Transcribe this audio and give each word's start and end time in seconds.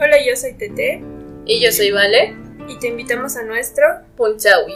Hola, 0.00 0.24
yo 0.24 0.36
soy 0.36 0.52
Tete. 0.52 1.02
Y 1.44 1.60
yo 1.60 1.72
soy 1.72 1.90
Vale. 1.90 2.32
Y 2.68 2.78
te 2.78 2.86
invitamos 2.86 3.34
a 3.34 3.42
nuestro 3.42 3.84
Punchawi. 4.16 4.72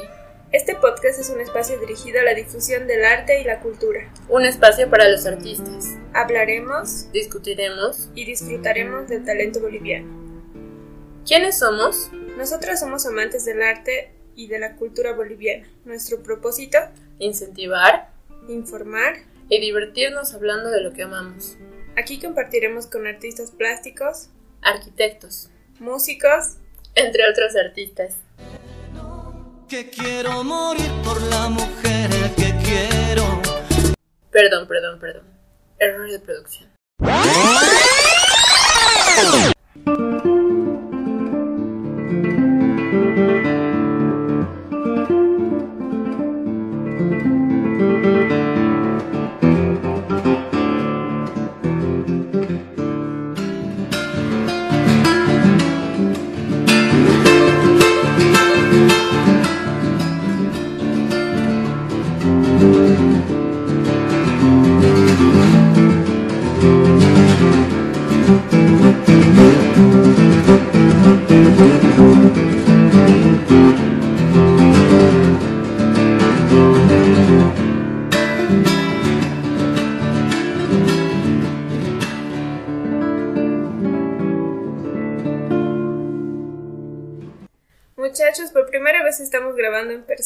Este 0.51 0.75
podcast 0.75 1.21
es 1.21 1.30
un 1.30 1.41
espacio 1.41 1.79
dirigido 1.79 2.19
a 2.19 2.25
la 2.25 2.35
difusión 2.35 2.88
del 2.88 3.04
arte 3.04 3.40
y 3.40 3.45
la 3.45 3.61
cultura. 3.61 4.12
Un 4.29 4.45
espacio 4.45 4.90
para 4.90 5.08
los 5.08 5.24
artistas. 5.24 5.96
Hablaremos, 6.12 7.12
discutiremos 7.12 8.08
y 8.16 8.24
disfrutaremos 8.24 9.06
del 9.06 9.24
talento 9.24 9.61
boliviano. 9.61 10.08
¿Quiénes 11.25 11.57
somos? 11.57 12.11
Nosotros 12.37 12.81
somos 12.81 13.07
amantes 13.07 13.45
del 13.45 13.63
arte 13.63 14.11
y 14.35 14.49
de 14.49 14.59
la 14.59 14.75
cultura 14.75 15.13
boliviana. 15.13 15.69
Nuestro 15.85 16.20
propósito, 16.25 16.79
incentivar, 17.20 18.09
informar 18.48 19.19
y 19.48 19.61
divertirnos 19.61 20.34
hablando 20.34 20.69
de 20.70 20.80
lo 20.80 20.93
que 20.93 21.05
amamos. 21.05 21.59
Aquí 21.97 22.20
compartiremos 22.20 22.89
con 22.89 23.07
artistas 23.07 23.52
plásticos, 23.52 24.30
arquitectos, 24.62 25.51
músicos, 25.79 26.57
entre 26.95 27.29
otros 27.29 27.55
artistas. 27.57 28.15
Que 29.69 29.88
quiero 29.91 30.45
morir 30.45 30.91
por 31.05 31.21
la 31.23 31.48
mujer 31.48 32.11
que 32.37 32.55
quiero. 32.65 33.41
Perdón, 34.30 34.69
perdón, 34.69 34.98
perdón. 34.98 35.25
Error 35.79 36.11
de 36.11 36.19
producción. 36.21 36.71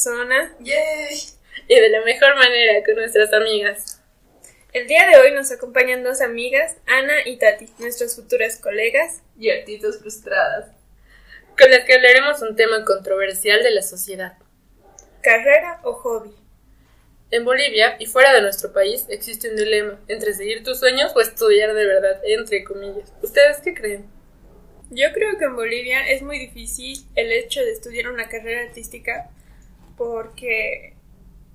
Persona. 0.07 0.55
¡Yay! 0.61 1.19
Y 1.69 1.75
de 1.75 1.89
la 1.89 2.05
mejor 2.05 2.37
manera 2.37 2.85
con 2.85 2.95
nuestras 2.95 3.33
amigas. 3.33 4.01
El 4.73 4.87
día 4.87 5.07
de 5.09 5.17
hoy 5.19 5.33
nos 5.33 5.51
acompañan 5.51 6.05
dos 6.05 6.21
amigas, 6.21 6.77
Ana 6.87 7.15
y 7.25 7.39
Tati, 7.39 7.67
nuestras 7.79 8.15
futuras 8.15 8.59
colegas 8.59 9.23
y 9.39 9.51
artistas 9.51 9.99
frustradas, 9.99 10.71
con 11.59 11.71
las 11.71 11.85
que 11.85 11.95
hablaremos 11.95 12.43
un 12.43 12.57
tema 12.57 12.85
controversial 12.85 13.63
de 13.63 13.71
la 13.71 13.83
sociedad. 13.83 14.35
¿Carrera 15.23 15.81
o 15.83 15.95
hobby? 15.95 16.35
En 17.31 17.45
Bolivia 17.45 17.97
y 17.99 18.07
fuera 18.07 18.33
de 18.33 18.43
nuestro 18.43 18.73
país 18.73 19.07
existe 19.09 19.51
un 19.51 19.57
dilema 19.57 19.99
entre 20.07 20.35
seguir 20.35 20.63
tus 20.63 20.79
sueños 20.79 21.13
o 21.17 21.21
estudiar 21.21 21.75
de 21.75 21.87
verdad, 21.87 22.21
entre 22.25 22.63
comillas. 22.63 23.13
¿Ustedes 23.23 23.59
qué 23.65 23.75
creen? 23.75 24.07
Yo 24.91 25.07
creo 25.13 25.37
que 25.37 25.47
en 25.47 25.57
Bolivia 25.57 26.09
es 26.09 26.23
muy 26.23 26.39
difícil 26.39 26.99
el 27.17 27.33
hecho 27.33 27.61
de 27.61 27.73
estudiar 27.73 28.09
una 28.09 28.29
carrera 28.29 28.63
artística 28.63 29.31
porque 29.97 30.95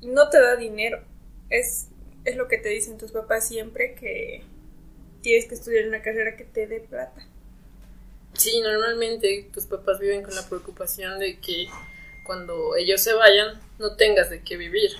no 0.01 0.29
te 0.29 0.39
da 0.39 0.55
dinero. 0.55 1.01
Es, 1.49 1.87
es 2.25 2.35
lo 2.35 2.47
que 2.47 2.57
te 2.57 2.69
dicen 2.69 2.97
tus 2.97 3.11
papás 3.11 3.47
siempre 3.47 3.95
que 3.95 4.43
tienes 5.21 5.45
que 5.45 5.55
estudiar 5.55 5.87
una 5.87 6.01
carrera 6.01 6.35
que 6.35 6.45
te 6.45 6.67
dé 6.67 6.79
plata. 6.79 7.25
Sí, 8.33 8.61
normalmente 8.61 9.49
tus 9.53 9.65
papás 9.65 9.99
viven 9.99 10.23
con 10.23 10.33
la 10.33 10.47
preocupación 10.47 11.19
de 11.19 11.39
que 11.39 11.67
cuando 12.23 12.75
ellos 12.75 13.01
se 13.01 13.13
vayan 13.13 13.59
no 13.77 13.95
tengas 13.95 14.29
de 14.29 14.41
qué 14.41 14.57
vivir. 14.57 14.91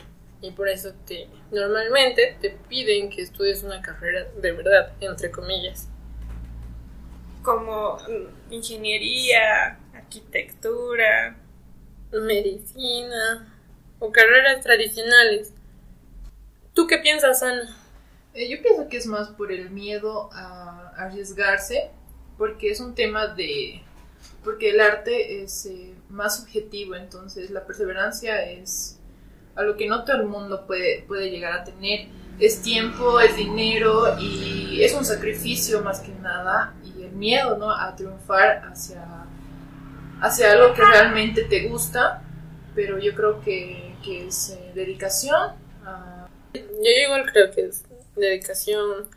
Y 0.42 0.52
por 0.52 0.70
eso 0.70 0.94
te 1.06 1.28
normalmente 1.52 2.36
te 2.42 2.50
piden 2.68 3.10
que 3.10 3.22
estudies 3.22 3.64
una 3.64 3.82
carrera 3.82 4.28
de 4.42 4.52
verdad, 4.52 4.94
entre 5.00 5.30
comillas 5.30 5.88
como 7.42 7.98
mm, 7.98 8.54
ingeniería, 8.54 9.78
arquitectura, 9.94 11.36
medicina 12.12 13.54
o 14.00 14.12
carreras 14.12 14.62
tradicionales. 14.64 15.54
¿Tú 16.74 16.88
qué 16.88 16.98
piensas, 16.98 17.44
Ana? 17.44 17.76
Eh, 18.34 18.50
yo 18.50 18.62
pienso 18.62 18.88
que 18.88 18.98
es 18.98 19.06
más 19.06 19.30
por 19.30 19.52
el 19.52 19.70
miedo 19.70 20.30
a 20.34 20.94
arriesgarse, 20.98 21.92
porque 22.38 22.72
es 22.72 22.80
un 22.80 22.96
tema 22.96 23.28
de... 23.28 23.82
porque 24.44 24.72
el 24.72 24.80
arte 24.80 25.44
es 25.44 25.66
eh, 25.66 25.94
más 26.10 26.42
subjetivo, 26.42 26.96
entonces 26.96 27.52
la 27.52 27.66
perseverancia 27.66 28.50
es 28.50 28.98
algo 29.56 29.76
que 29.76 29.88
no 29.88 30.06
todo 30.06 30.18
el 30.18 30.28
mundo 30.28 30.66
puede, 30.66 31.04
puede 31.04 31.30
llegar 31.30 31.54
a 31.54 31.64
tener. 31.64 32.08
Es 32.40 32.62
tiempo, 32.62 33.20
es 33.20 33.36
dinero 33.36 34.18
y 34.20 34.82
es 34.82 34.94
un 34.94 35.06
sacrificio 35.06 35.82
más 35.82 36.00
que 36.00 36.12
nada 36.14 36.74
miedo, 37.22 37.58
¿no? 37.58 37.72
A 37.72 37.96
triunfar 37.96 38.64
hacia, 38.66 39.04
hacia 40.22 40.52
algo 40.52 40.74
que 40.74 40.84
realmente 40.84 41.44
te 41.44 41.68
gusta, 41.68 42.24
pero 42.76 43.00
yo 43.00 43.14
creo 43.16 43.42
que, 43.42 43.96
que 44.04 44.28
es 44.28 44.50
eh, 44.52 44.72
dedicación. 44.74 45.56
Yo 46.54 46.92
igual 47.06 47.30
creo 47.32 47.52
que 47.52 47.66
es 47.66 47.84
dedicación, 48.16 49.10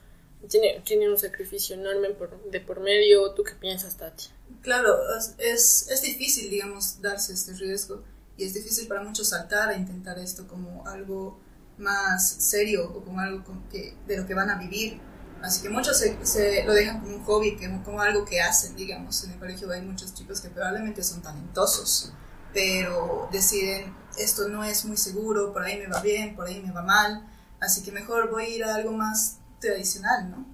tiene, 0.48 0.80
tiene 0.84 1.08
un 1.08 1.18
sacrificio 1.18 1.76
enorme 1.76 2.10
por, 2.10 2.42
de 2.50 2.60
por 2.60 2.80
medio. 2.80 3.32
¿Tú 3.32 3.44
qué 3.44 3.52
piensas, 3.52 3.96
Tati? 3.96 4.26
Claro, 4.62 4.96
es, 5.38 5.88
es 5.90 6.02
difícil, 6.02 6.50
digamos, 6.50 7.00
darse 7.00 7.32
este 7.32 7.52
riesgo 7.52 8.02
y 8.36 8.44
es 8.44 8.54
difícil 8.54 8.88
para 8.88 9.02
muchos 9.02 9.28
saltar 9.28 9.68
a 9.68 9.76
intentar 9.76 10.18
esto 10.18 10.46
como 10.48 10.86
algo 10.88 11.38
más 11.78 12.28
serio 12.28 12.90
o 12.94 13.04
como 13.04 13.20
algo 13.20 13.44
que, 13.70 13.94
de 14.06 14.16
lo 14.16 14.26
que 14.26 14.34
van 14.34 14.50
a 14.50 14.58
vivir 14.58 15.00
Así 15.44 15.60
que 15.60 15.68
muchos 15.68 15.98
se, 15.98 16.64
lo 16.64 16.72
dejan 16.72 17.00
como 17.00 17.16
un 17.16 17.24
hobby, 17.24 17.58
como 17.84 18.00
algo 18.00 18.24
que 18.24 18.40
hacen, 18.40 18.74
digamos. 18.76 19.22
En 19.24 19.32
el 19.32 19.38
colegio 19.38 19.70
hay 19.70 19.82
muchos 19.82 20.14
chicos 20.14 20.40
que 20.40 20.48
probablemente 20.48 21.04
son 21.04 21.20
talentosos, 21.20 22.14
pero 22.54 23.28
deciden, 23.30 23.94
esto 24.16 24.48
no 24.48 24.64
es 24.64 24.86
muy 24.86 24.96
seguro, 24.96 25.52
por 25.52 25.62
ahí 25.62 25.78
me 25.78 25.86
va 25.86 26.00
bien, 26.00 26.34
por 26.34 26.46
ahí 26.46 26.62
me 26.62 26.72
va 26.72 26.80
mal, 26.80 27.28
así 27.60 27.82
que 27.82 27.92
mejor 27.92 28.30
voy 28.30 28.44
a 28.44 28.48
ir 28.48 28.64
a 28.64 28.74
algo 28.74 28.92
más 28.92 29.38
tradicional, 29.60 30.30
¿no? 30.30 30.46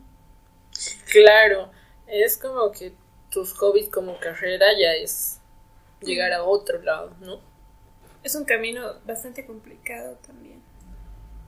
Claro, 1.12 1.70
es 2.08 2.36
como 2.36 2.72
que 2.72 2.92
tus 3.30 3.52
hobbies 3.58 3.90
como 3.90 4.18
carrera 4.18 4.66
ya 4.76 4.92
es 4.94 5.38
llegar 6.00 6.32
a 6.32 6.42
otro 6.42 6.82
lado, 6.82 7.14
¿no? 7.20 7.40
Es 8.24 8.34
un 8.34 8.44
camino 8.44 8.98
bastante 9.06 9.46
complicado 9.46 10.18
también. 10.26 10.59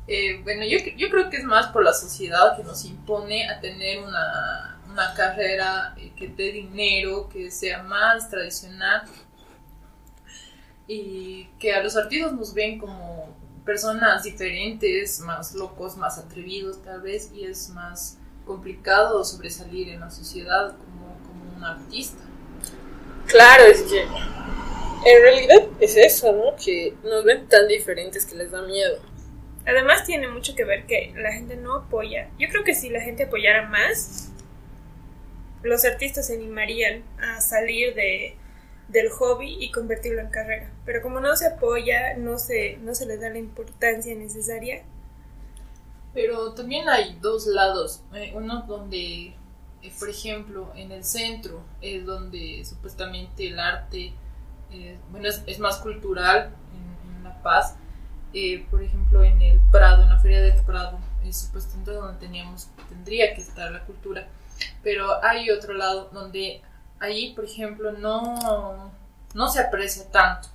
Eh, 0.07 0.41
bueno, 0.43 0.65
yo, 0.65 0.79
yo, 0.97 1.11
creo 1.11 1.31
que 1.31 1.37
es 1.37 1.45
más 1.45 1.69
por 1.69 1.85
la 1.85 1.93
sociedad 1.93 2.57
que 2.57 2.65
nos 2.65 2.85
impone 2.85 3.49
a 3.49 3.61
tener 3.61 4.03
una, 4.03 5.15
carrera 5.17 5.95
eh, 5.97 6.13
que 6.17 6.29
dé 6.29 6.53
dinero, 6.53 7.29
que 7.29 7.51
sea 7.51 7.83
más 7.83 8.29
tradicional 8.29 9.03
y 10.87 11.49
que 11.59 11.73
a 11.73 11.83
los 11.83 11.97
artistas 11.97 12.33
nos 12.33 12.53
ven 12.53 12.79
como 12.79 13.35
personas 13.65 14.25
diferentes, 14.25 15.21
más 15.21 15.55
locos, 15.55 15.97
más 15.97 16.19
atrevidos 16.19 16.83
tal 16.83 17.01
vez, 17.01 17.31
y 17.33 17.45
es 17.45 17.71
más 17.71 18.19
complicado 18.45 19.25
sobresalir 19.25 19.89
en 19.91 20.01
la 20.01 20.11
sociedad 20.11 20.77
como 20.77 21.17
un 21.57 21.65
artista. 21.65 22.23
Claro, 23.27 23.65
es 23.65 23.83
que 23.83 24.03
en 24.03 25.23
realidad 25.23 25.69
es 25.81 25.97
eso, 25.97 26.33
¿no? 26.33 26.57
Que 26.63 26.95
nos 27.05 27.25
ven 27.25 27.49
tan 27.49 27.67
diferentes 27.69 28.27
que 28.27 28.35
les 28.35 28.51
da 28.51 28.63
miedo. 28.63 29.12
Además 29.67 30.05
tiene 30.05 30.29
mucho 30.29 30.55
que 30.55 30.65
ver 30.65 30.87
que 30.87 31.13
la 31.17 31.33
gente 31.33 31.57
no 31.57 31.77
apoya. 31.77 32.29
Yo 32.39 32.49
creo 32.49 32.65
que 32.65 32.75
si 32.75 32.89
la 32.91 33.01
gente 33.01 33.25
apoyara 33.25 33.69
más, 33.69 34.31
los 35.63 35.85
artistas 35.85 36.27
se 36.27 36.35
animarían 36.35 37.05
a 37.21 37.41
salir 37.41 37.95
de, 37.95 38.37
del 38.89 39.09
hobby 39.11 39.57
y 39.61 39.71
convertirlo 39.71 40.21
en 40.21 40.31
carrera. 40.31 40.71
Pero 40.85 41.01
como 41.03 41.21
no 41.21 41.37
se 41.37 41.47
apoya, 41.47 42.17
no 42.17 42.39
se, 42.39 42.77
no 42.79 42.95
se 42.95 43.07
les 43.07 43.21
da 43.21 43.31
la 43.31 43.39
importancia 43.39 44.15
necesaria. 44.15 44.83
Pero 46.13 46.55
también 46.55 46.89
hay 46.89 47.17
dos 47.21 47.47
lados. 47.47 48.03
Eh, 48.15 48.33
uno 48.35 48.63
donde, 48.63 49.35
eh, 49.83 49.93
por 49.99 50.11
ejemplo, 50.11 50.73
en 50.75 50.91
el 50.91 51.05
centro 51.05 51.63
es 51.81 52.05
donde 52.05 52.65
supuestamente 52.65 53.49
el 53.49 53.61
arte 53.61 54.13
eh, 54.73 54.99
bueno, 55.11 55.29
es, 55.29 55.59
más 55.59 55.79
cultural 55.79 56.51
en 56.75 57.25
La 57.25 57.43
Paz 57.43 57.77
eh, 58.35 58.67
por 58.71 58.83
ejemplo, 58.83 59.23
en 59.23 59.41
el 59.43 59.61
Prado, 59.71 60.03
en 60.03 60.11
la 60.11 60.19
Feria 60.19 60.41
del 60.41 60.61
Prado, 60.65 60.99
es 61.25 61.39
supuestamente 61.39 61.93
donde 61.93 62.19
teníamos, 62.19 62.69
tendría 62.89 63.35
que 63.35 63.43
estar 63.43 63.71
la 63.71 63.85
cultura, 63.85 64.27
pero 64.83 65.23
hay 65.25 65.51
otro 65.51 65.75
lado 65.75 66.11
donde 66.13 66.63
ahí, 67.01 67.35
por 67.35 67.45
ejemplo, 67.45 67.93
no, 67.93 68.93
no 69.35 69.49
se 69.49 69.61
aprecia 69.61 70.11
tanto. 70.11 70.49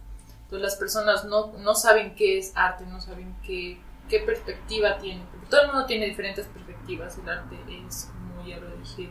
Entonces 0.43 0.63
las 0.63 0.75
personas 0.75 1.25
no, 1.25 1.53
no 1.57 1.75
saben 1.75 2.15
qué 2.15 2.37
es 2.37 2.53
arte, 2.55 2.85
no 2.85 3.01
saben 3.01 3.35
qué, 3.45 3.79
qué 4.09 4.19
perspectiva 4.21 4.97
tiene, 4.97 5.23
porque 5.29 5.47
todo 5.47 5.61
el 5.61 5.67
mundo 5.67 5.85
tiene 5.85 6.05
diferentes 6.05 6.45
perspectivas, 6.47 7.17
el 7.17 7.29
arte 7.29 7.57
es, 7.85 8.09
como 8.13 8.47
ya 8.47 8.57
lo 8.57 8.75
dije, 8.77 9.09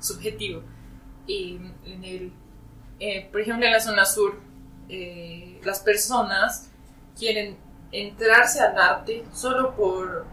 subjetivo. 0.00 0.62
Y 1.26 1.56
en 1.84 2.04
el, 2.04 2.32
eh, 3.00 3.28
por 3.30 3.42
ejemplo, 3.42 3.66
en 3.66 3.72
la 3.72 3.80
zona 3.80 4.06
sur, 4.06 4.40
eh, 4.88 5.60
las 5.62 5.80
personas 5.80 6.70
quieren 7.18 7.58
entrarse 7.92 8.60
al 8.60 8.78
arte 8.78 9.24
solo 9.32 9.74
por 9.74 10.26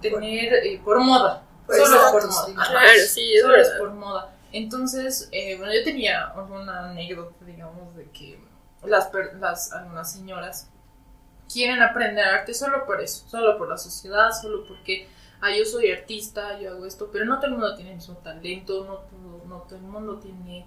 tener, 0.00 0.54
eh, 0.54 0.80
por 0.84 0.98
moda, 1.00 1.42
Por 1.66 1.76
solo 1.76 1.96
estatus, 1.96 2.12
por 2.12 2.26
moda. 2.30 2.46
digamos. 2.46 2.68
Ajá, 2.68 2.80
Claro, 2.80 2.98
sí, 3.08 3.32
es 3.34 3.42
solo 3.42 3.56
es 3.56 3.68
por 3.78 3.90
moda. 3.90 4.34
Entonces, 4.52 5.28
eh, 5.32 5.56
bueno, 5.58 5.72
yo 5.72 5.84
tenía 5.84 6.32
una 6.36 6.90
anécdota, 6.90 7.44
digamos, 7.44 7.94
de 7.96 8.04
que 8.10 8.40
las, 8.84 9.06
per- 9.06 9.34
las 9.36 9.72
algunas 9.72 10.12
señoras 10.12 10.68
quieren 11.52 11.82
aprender 11.82 12.24
arte 12.24 12.54
solo 12.54 12.84
por 12.86 13.00
eso, 13.00 13.28
solo 13.28 13.58
por 13.58 13.68
la 13.68 13.76
sociedad, 13.78 14.30
solo 14.32 14.64
porque, 14.66 15.08
ah, 15.40 15.50
yo 15.56 15.64
soy 15.64 15.90
artista, 15.90 16.58
yo 16.60 16.70
hago 16.70 16.86
esto, 16.86 17.10
pero 17.12 17.24
no 17.24 17.36
todo 17.36 17.46
el 17.46 17.52
mundo 17.52 17.74
tiene 17.76 17.90
el 17.90 17.96
mismo 17.96 18.16
talento, 18.18 18.84
no 18.84 18.94
todo, 18.98 19.44
no 19.46 19.56
todo 19.62 19.76
el 19.76 19.82
mundo 19.82 20.18
tiene 20.18 20.66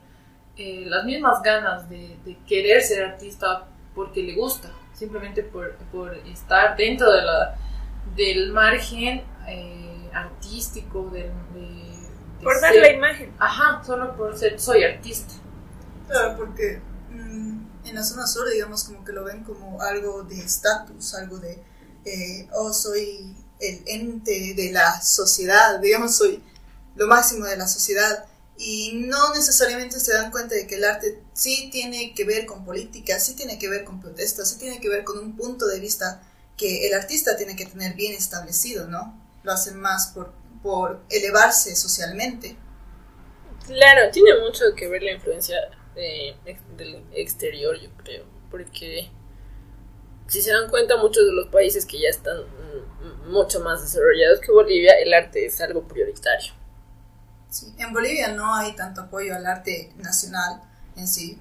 eh, 0.57 0.83
las 0.87 1.05
mismas 1.05 1.41
ganas 1.41 1.89
de, 1.89 2.17
de 2.25 2.37
querer 2.47 2.81
ser 2.81 3.05
artista 3.05 3.65
porque 3.95 4.21
le 4.23 4.35
gusta, 4.35 4.69
simplemente 5.03 5.43
por, 5.43 5.75
por 5.91 6.15
estar 6.15 6.77
dentro 6.77 7.11
de 7.11 7.21
la, 7.21 7.57
del 8.15 8.53
margen 8.53 9.23
eh, 9.47 10.09
artístico, 10.13 11.09
del, 11.11 11.31
de, 11.53 11.59
de 12.39 12.43
Por 12.43 12.61
dar 12.61 12.73
la 12.73 12.91
imagen. 12.91 13.33
Ajá, 13.37 13.83
solo 13.85 14.15
por 14.15 14.37
ser, 14.37 14.59
soy 14.59 14.83
artista. 14.83 15.33
Claro, 16.07 16.37
porque 16.37 16.81
mm, 17.11 17.87
en 17.87 17.95
la 17.95 18.03
zona 18.03 18.25
sur, 18.27 18.49
digamos, 18.49 18.85
como 18.85 19.03
que 19.03 19.11
lo 19.11 19.25
ven 19.25 19.43
como 19.43 19.81
algo 19.81 20.23
de 20.23 20.39
estatus, 20.39 21.15
algo 21.15 21.37
de, 21.39 21.61
eh, 22.05 22.47
oh, 22.53 22.71
soy 22.71 23.35
el 23.59 23.83
ente 23.87 24.53
de 24.55 24.71
la 24.71 25.01
sociedad, 25.01 25.79
digamos, 25.79 26.15
soy 26.15 26.41
lo 26.95 27.07
máximo 27.07 27.45
de 27.45 27.57
la 27.57 27.67
sociedad. 27.67 28.25
Y 28.57 28.93
no 29.07 29.33
necesariamente 29.33 29.99
se 29.99 30.13
dan 30.13 30.31
cuenta 30.31 30.55
de 30.55 30.67
que 30.67 30.75
el 30.75 30.83
arte 30.85 31.19
sí 31.33 31.69
tiene 31.71 32.13
que 32.13 32.23
ver 32.23 32.45
con 32.45 32.63
política, 32.65 33.19
sí 33.19 33.35
tiene 33.35 33.57
que 33.59 33.67
ver 33.69 33.83
con 33.83 33.99
protestas, 33.99 34.49
sí 34.51 34.59
tiene 34.59 34.79
que 34.79 34.89
ver 34.89 35.03
con 35.03 35.17
un 35.17 35.35
punto 35.35 35.65
de 35.67 35.79
vista 35.79 36.21
que 36.55 36.87
el 36.87 36.93
artista 36.93 37.35
tiene 37.35 37.55
que 37.55 37.65
tener 37.65 37.95
bien 37.95 38.13
establecido, 38.13 38.87
¿no? 38.87 39.19
Lo 39.43 39.51
hacen 39.51 39.77
más 39.79 40.07
por, 40.13 40.33
por 40.61 41.01
elevarse 41.09 41.75
socialmente. 41.75 42.55
Claro, 43.65 44.11
tiene 44.11 44.39
mucho 44.39 44.65
que 44.75 44.87
ver 44.87 45.01
la 45.03 45.11
influencia 45.13 45.55
de- 45.95 46.35
del 46.77 47.03
exterior, 47.13 47.79
yo 47.79 47.89
creo, 48.03 48.25
porque 48.51 49.09
si 50.27 50.41
se 50.41 50.51
dan 50.51 50.69
cuenta 50.69 50.97
muchos 50.97 51.25
de 51.25 51.33
los 51.33 51.47
países 51.49 51.85
que 51.85 51.99
ya 51.99 52.09
están 52.09 52.37
mm, 52.41 53.31
mucho 53.31 53.59
más 53.59 53.81
desarrollados 53.81 54.39
que 54.39 54.51
Bolivia, 54.51 54.93
el 54.99 55.13
arte 55.13 55.45
es 55.45 55.59
algo 55.61 55.87
prioritario. 55.87 56.53
Sí, 57.53 57.71
en 57.77 57.93
Bolivia 57.93 58.29
no 58.33 58.55
hay 58.55 58.75
tanto 58.75 59.01
apoyo 59.01 59.35
al 59.35 59.45
arte 59.45 59.91
nacional 59.97 60.61
en 60.95 61.07
sí. 61.07 61.39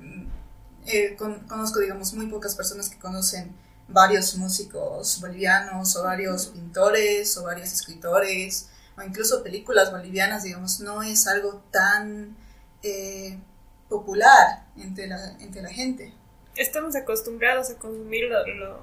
Eh, 0.86 1.16
con- 1.16 1.40
conozco, 1.46 1.78
digamos, 1.80 2.12
muy 2.12 2.26
pocas 2.26 2.54
personas 2.54 2.90
que 2.90 2.98
conocen 2.98 3.54
varios 3.88 4.36
músicos 4.36 5.20
bolivianos 5.20 5.96
o 5.96 6.02
varios 6.04 6.46
pintores 6.48 7.36
o 7.38 7.44
varios 7.44 7.72
escritores 7.72 8.68
o 8.98 9.02
incluso 9.02 9.42
películas 9.42 9.90
bolivianas, 9.90 10.42
digamos, 10.42 10.80
no 10.80 11.02
es 11.02 11.26
algo 11.26 11.62
tan 11.70 12.36
eh, 12.82 13.38
popular 13.88 14.66
entre 14.76 15.06
la, 15.06 15.18
entre 15.40 15.62
la 15.62 15.70
gente. 15.70 16.12
Estamos 16.56 16.94
acostumbrados 16.94 17.70
a 17.70 17.76
consumir 17.76 18.24
lo, 18.24 18.46
lo, 18.48 18.80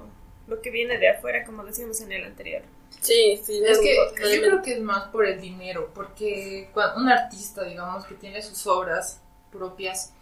lo 0.48 0.60
que 0.62 0.70
viene 0.72 0.98
de 0.98 1.10
afuera, 1.10 1.44
como 1.44 1.62
decíamos 1.64 2.00
en 2.00 2.10
el 2.10 2.24
anterior. 2.24 2.62
Sí, 3.00 3.40
sí, 3.42 3.62
Es 3.64 3.78
que 3.78 3.96
yo 3.96 4.42
creo 4.42 4.62
que 4.62 4.74
es 4.74 4.80
más 4.80 5.08
por 5.08 5.24
el 5.24 5.40
dinero, 5.40 5.90
porque 5.94 6.70
cuando 6.74 7.00
un 7.00 7.08
artista, 7.08 7.64
digamos, 7.64 8.04
que 8.04 8.14
tiene 8.14 8.42
sus 8.42 8.66
obras 8.66 9.20
propias, 9.50 10.12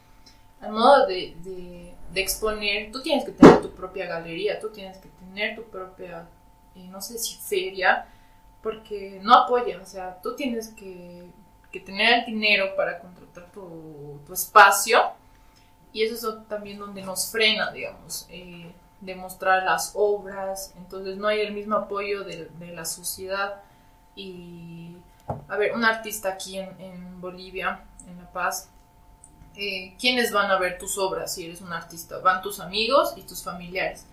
al 0.60 0.72
modo 0.72 1.06
de, 1.06 1.34
de, 1.42 1.94
de 2.12 2.20
exponer, 2.20 2.92
tú 2.92 3.02
tienes 3.02 3.24
que 3.24 3.32
tener 3.32 3.60
tu 3.62 3.70
propia 3.72 4.06
galería, 4.06 4.60
tú 4.60 4.70
tienes 4.70 4.98
que 4.98 5.08
tener 5.08 5.56
tu 5.56 5.64
propia, 5.64 6.28
eh, 6.76 6.86
no 6.88 7.00
sé 7.00 7.18
si 7.18 7.36
feria, 7.36 8.06
porque 8.62 9.18
no 9.22 9.34
apoyan, 9.34 9.80
o 9.80 9.86
sea, 9.86 10.20
tú 10.22 10.36
tienes 10.36 10.68
que, 10.68 11.24
que 11.72 11.80
tener 11.80 12.20
el 12.20 12.26
dinero 12.26 12.76
para 12.76 12.98
contratar 13.00 13.50
tu, 13.52 14.20
tu 14.26 14.32
espacio, 14.32 15.00
y 15.92 16.02
eso 16.02 16.14
es 16.14 16.48
también 16.48 16.78
donde 16.78 17.02
nos 17.02 17.30
frena, 17.30 17.72
digamos, 17.72 18.26
eh, 18.30 18.72
de 19.00 19.14
mostrar 19.14 19.64
las 19.64 19.92
obras, 19.94 20.74
entonces 20.76 21.16
no 21.16 21.28
hay 21.28 21.40
el 21.40 21.52
mismo 21.52 21.76
apoyo 21.76 22.24
de, 22.24 22.46
de 22.58 22.72
la 22.72 22.84
sociedad 22.84 23.62
y, 24.16 24.96
a 25.48 25.56
ver, 25.56 25.74
un 25.74 25.84
artista 25.84 26.30
aquí 26.30 26.58
en, 26.58 26.80
en 26.80 27.20
Bolivia, 27.20 27.84
en 28.08 28.18
La 28.18 28.30
Paz, 28.32 28.70
eh, 29.54 29.96
¿quiénes 30.00 30.32
van 30.32 30.50
a 30.50 30.58
ver 30.58 30.78
tus 30.78 30.98
obras 30.98 31.34
si 31.34 31.44
eres 31.44 31.60
un 31.60 31.72
artista? 31.72 32.18
Van 32.18 32.42
tus 32.42 32.60
amigos 32.60 33.14
y 33.16 33.22
tus 33.22 33.42
familiares, 33.42 34.06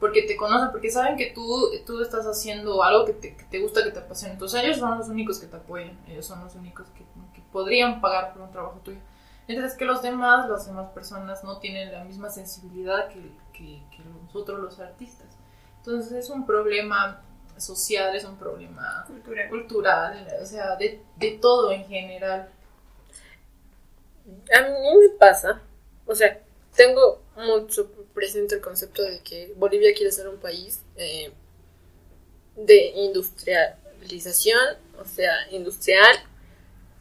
porque 0.00 0.22
te 0.22 0.36
conocen, 0.36 0.70
porque 0.70 0.90
saben 0.90 1.16
que 1.16 1.32
tú, 1.34 1.70
tú 1.86 2.02
estás 2.02 2.26
haciendo 2.26 2.82
algo 2.82 3.04
que 3.04 3.12
te, 3.12 3.36
que 3.36 3.44
te 3.44 3.60
gusta, 3.60 3.84
que 3.84 3.90
te 3.90 3.98
apasiona, 3.98 4.34
entonces 4.34 4.62
ellos 4.62 4.78
son 4.78 4.98
los 4.98 5.08
únicos 5.08 5.38
que 5.38 5.46
te 5.46 5.56
apoyan, 5.56 5.98
ellos 6.08 6.26
son 6.26 6.42
los 6.42 6.54
únicos 6.54 6.88
que, 6.88 7.04
que 7.34 7.42
podrían 7.52 8.00
pagar 8.00 8.32
por 8.32 8.42
un 8.42 8.50
trabajo 8.50 8.80
tuyo. 8.82 9.00
Mientras 9.48 9.74
que 9.74 9.84
los 9.84 10.02
demás, 10.02 10.48
las 10.48 10.66
demás 10.66 10.90
personas 10.90 11.42
no 11.42 11.58
tienen 11.58 11.92
la 11.92 12.04
misma 12.04 12.30
sensibilidad 12.30 13.08
que, 13.08 13.32
que, 13.52 13.82
que 13.90 14.02
nosotros 14.04 14.60
los 14.60 14.78
artistas. 14.80 15.26
Entonces 15.78 16.12
es 16.12 16.30
un 16.30 16.46
problema 16.46 17.22
social, 17.56 18.14
es 18.16 18.24
un 18.24 18.36
problema 18.36 19.04
Cultura. 19.06 19.48
cultural, 19.48 20.26
o 20.40 20.46
sea, 20.46 20.76
de, 20.76 21.00
de 21.16 21.30
todo 21.40 21.72
en 21.72 21.86
general. 21.86 22.48
A 24.56 24.62
mí 24.62 24.98
me 25.00 25.08
pasa, 25.18 25.60
o 26.06 26.14
sea, 26.14 26.40
tengo 26.74 27.22
mucho 27.36 27.90
presente 28.14 28.54
el 28.54 28.60
concepto 28.60 29.02
de 29.02 29.20
que 29.20 29.52
Bolivia 29.56 29.92
quiere 29.94 30.12
ser 30.12 30.28
un 30.28 30.38
país 30.38 30.82
eh, 30.96 31.32
de 32.56 32.86
industrialización, 32.96 34.58
o 34.98 35.04
sea, 35.04 35.32
industrial, 35.50 36.14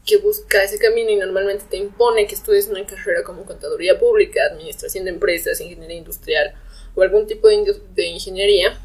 que 0.05 0.17
busca 0.17 0.63
ese 0.63 0.79
camino 0.79 1.11
y 1.11 1.15
normalmente 1.15 1.65
te 1.69 1.77
impone 1.77 2.27
que 2.27 2.35
estudies 2.35 2.67
una 2.67 2.85
carrera 2.85 3.23
como 3.23 3.45
contaduría 3.45 3.99
pública, 3.99 4.41
administración 4.49 5.05
de 5.05 5.11
empresas, 5.11 5.61
ingeniería 5.61 5.97
industrial 5.97 6.55
o 6.95 7.01
algún 7.01 7.27
tipo 7.27 7.47
de, 7.47 7.79
de 7.93 8.05
ingeniería, 8.05 8.79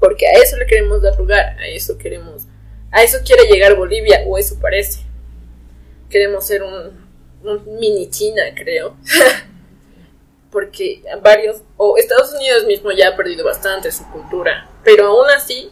porque 0.00 0.26
a 0.26 0.32
eso 0.42 0.56
le 0.56 0.66
queremos 0.66 1.02
dar 1.02 1.16
lugar, 1.18 1.56
a 1.58 1.66
eso 1.68 1.98
queremos, 1.98 2.42
a 2.90 3.02
eso 3.02 3.18
quiere 3.24 3.44
llegar 3.44 3.76
Bolivia, 3.76 4.24
o 4.26 4.38
eso 4.38 4.58
parece. 4.60 5.00
Queremos 6.10 6.46
ser 6.46 6.62
un, 6.62 7.06
un 7.42 7.78
mini 7.78 8.10
China, 8.10 8.42
creo. 8.54 8.96
porque 10.50 11.02
varios, 11.22 11.62
o 11.76 11.98
Estados 11.98 12.32
Unidos 12.32 12.64
mismo 12.64 12.90
ya 12.90 13.08
ha 13.08 13.16
perdido 13.16 13.44
bastante 13.44 13.92
su 13.92 14.10
cultura, 14.10 14.70
pero 14.84 15.08
aún 15.08 15.28
así, 15.28 15.70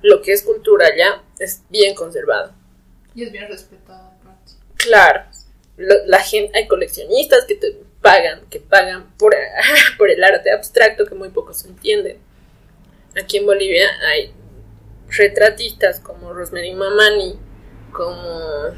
lo 0.00 0.22
que 0.22 0.32
es 0.32 0.42
cultura 0.42 0.86
allá 0.86 1.22
es 1.38 1.62
bien 1.70 1.94
conservado. 1.94 2.54
Y 3.14 3.24
es 3.24 3.32
bien 3.32 3.48
respetado 3.48 4.06
aparte. 4.08 4.52
Claro, 4.76 5.24
la 5.76 6.20
gente, 6.20 6.56
hay 6.58 6.66
coleccionistas 6.68 7.44
que 7.44 7.54
te 7.56 7.76
pagan, 8.00 8.46
que 8.50 8.60
pagan 8.60 9.12
por, 9.18 9.34
por 9.98 10.10
el 10.10 10.22
arte 10.24 10.50
abstracto 10.50 11.06
que 11.06 11.14
muy 11.14 11.28
pocos 11.30 11.64
entienden. 11.64 12.18
Aquí 13.20 13.36
en 13.38 13.46
Bolivia 13.46 13.88
hay 14.08 14.32
retratistas 15.08 16.00
como 16.00 16.32
Rosemary 16.32 16.74
Mamani, 16.74 17.38
como 17.92 18.70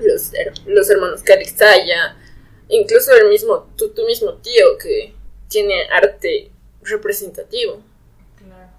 los, 0.00 0.32
her- 0.32 0.52
los 0.66 0.90
hermanos 0.90 1.22
Calixaya, 1.22 2.16
incluso 2.68 3.12
el 3.14 3.28
mismo, 3.28 3.68
tu, 3.76 3.90
tu 3.90 4.04
mismo 4.06 4.34
tío 4.34 4.76
que 4.78 5.14
tiene 5.48 5.84
arte 5.92 6.50
representativo. 6.82 7.80
Claro. 8.38 8.70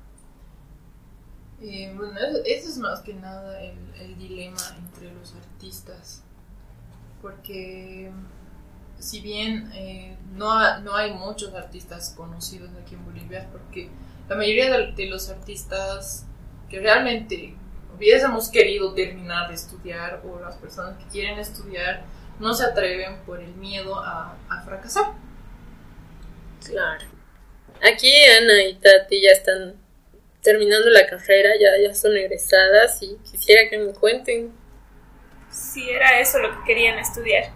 Eh, 1.62 1.94
bueno, 1.96 2.20
eso, 2.20 2.42
eso 2.46 2.70
es 2.70 2.78
más 2.78 3.02
que 3.02 3.14
nada 3.14 3.62
el, 3.62 3.76
el 4.02 4.18
dilema 4.18 4.58
entre 4.78 5.14
los 5.14 5.34
artistas. 5.36 6.24
Porque 7.22 8.12
si 9.00 9.22
bien 9.22 9.72
eh, 9.74 10.18
no, 10.34 10.80
no 10.80 10.96
hay 10.96 11.14
muchos 11.14 11.54
artistas 11.54 12.14
conocidos 12.16 12.70
aquí 12.82 12.96
en 12.96 13.06
Bolivia, 13.06 13.48
porque 13.52 13.90
la 14.30 14.36
mayoría 14.36 14.76
de, 14.76 14.92
de 14.94 15.06
los 15.08 15.30
artistas 15.30 16.26
que 16.70 16.80
realmente 16.80 17.56
hubiésemos 17.96 18.50
querido 18.50 18.94
terminar 18.94 19.50
de 19.50 19.56
estudiar 19.56 20.22
o 20.26 20.40
las 20.40 20.56
personas 20.56 20.98
que 20.98 21.06
quieren 21.10 21.38
estudiar 21.40 22.04
no 22.40 22.54
se 22.54 22.64
atreven 22.66 23.18
por 23.26 23.40
el 23.40 23.54
miedo 23.56 24.00
a, 24.00 24.36
a 24.50 24.62
fracasar. 24.64 25.14
Claro. 26.66 27.06
Aquí 27.84 28.12
Ana 28.38 28.64
y 28.64 28.76
Tati 28.76 29.22
ya 29.22 29.32
están 29.32 29.81
terminando 30.42 30.90
la 30.90 31.08
carrera, 31.08 31.52
ya, 31.60 31.70
ya 31.82 31.94
son 31.94 32.16
egresadas 32.18 33.02
y 33.02 33.18
quisiera 33.30 33.70
que 33.70 33.78
me 33.78 33.94
cuenten. 33.94 34.52
Si 35.52 35.90
era 35.90 36.20
eso 36.20 36.40
lo 36.40 36.50
que 36.52 36.66
querían 36.66 36.98
estudiar. 36.98 37.52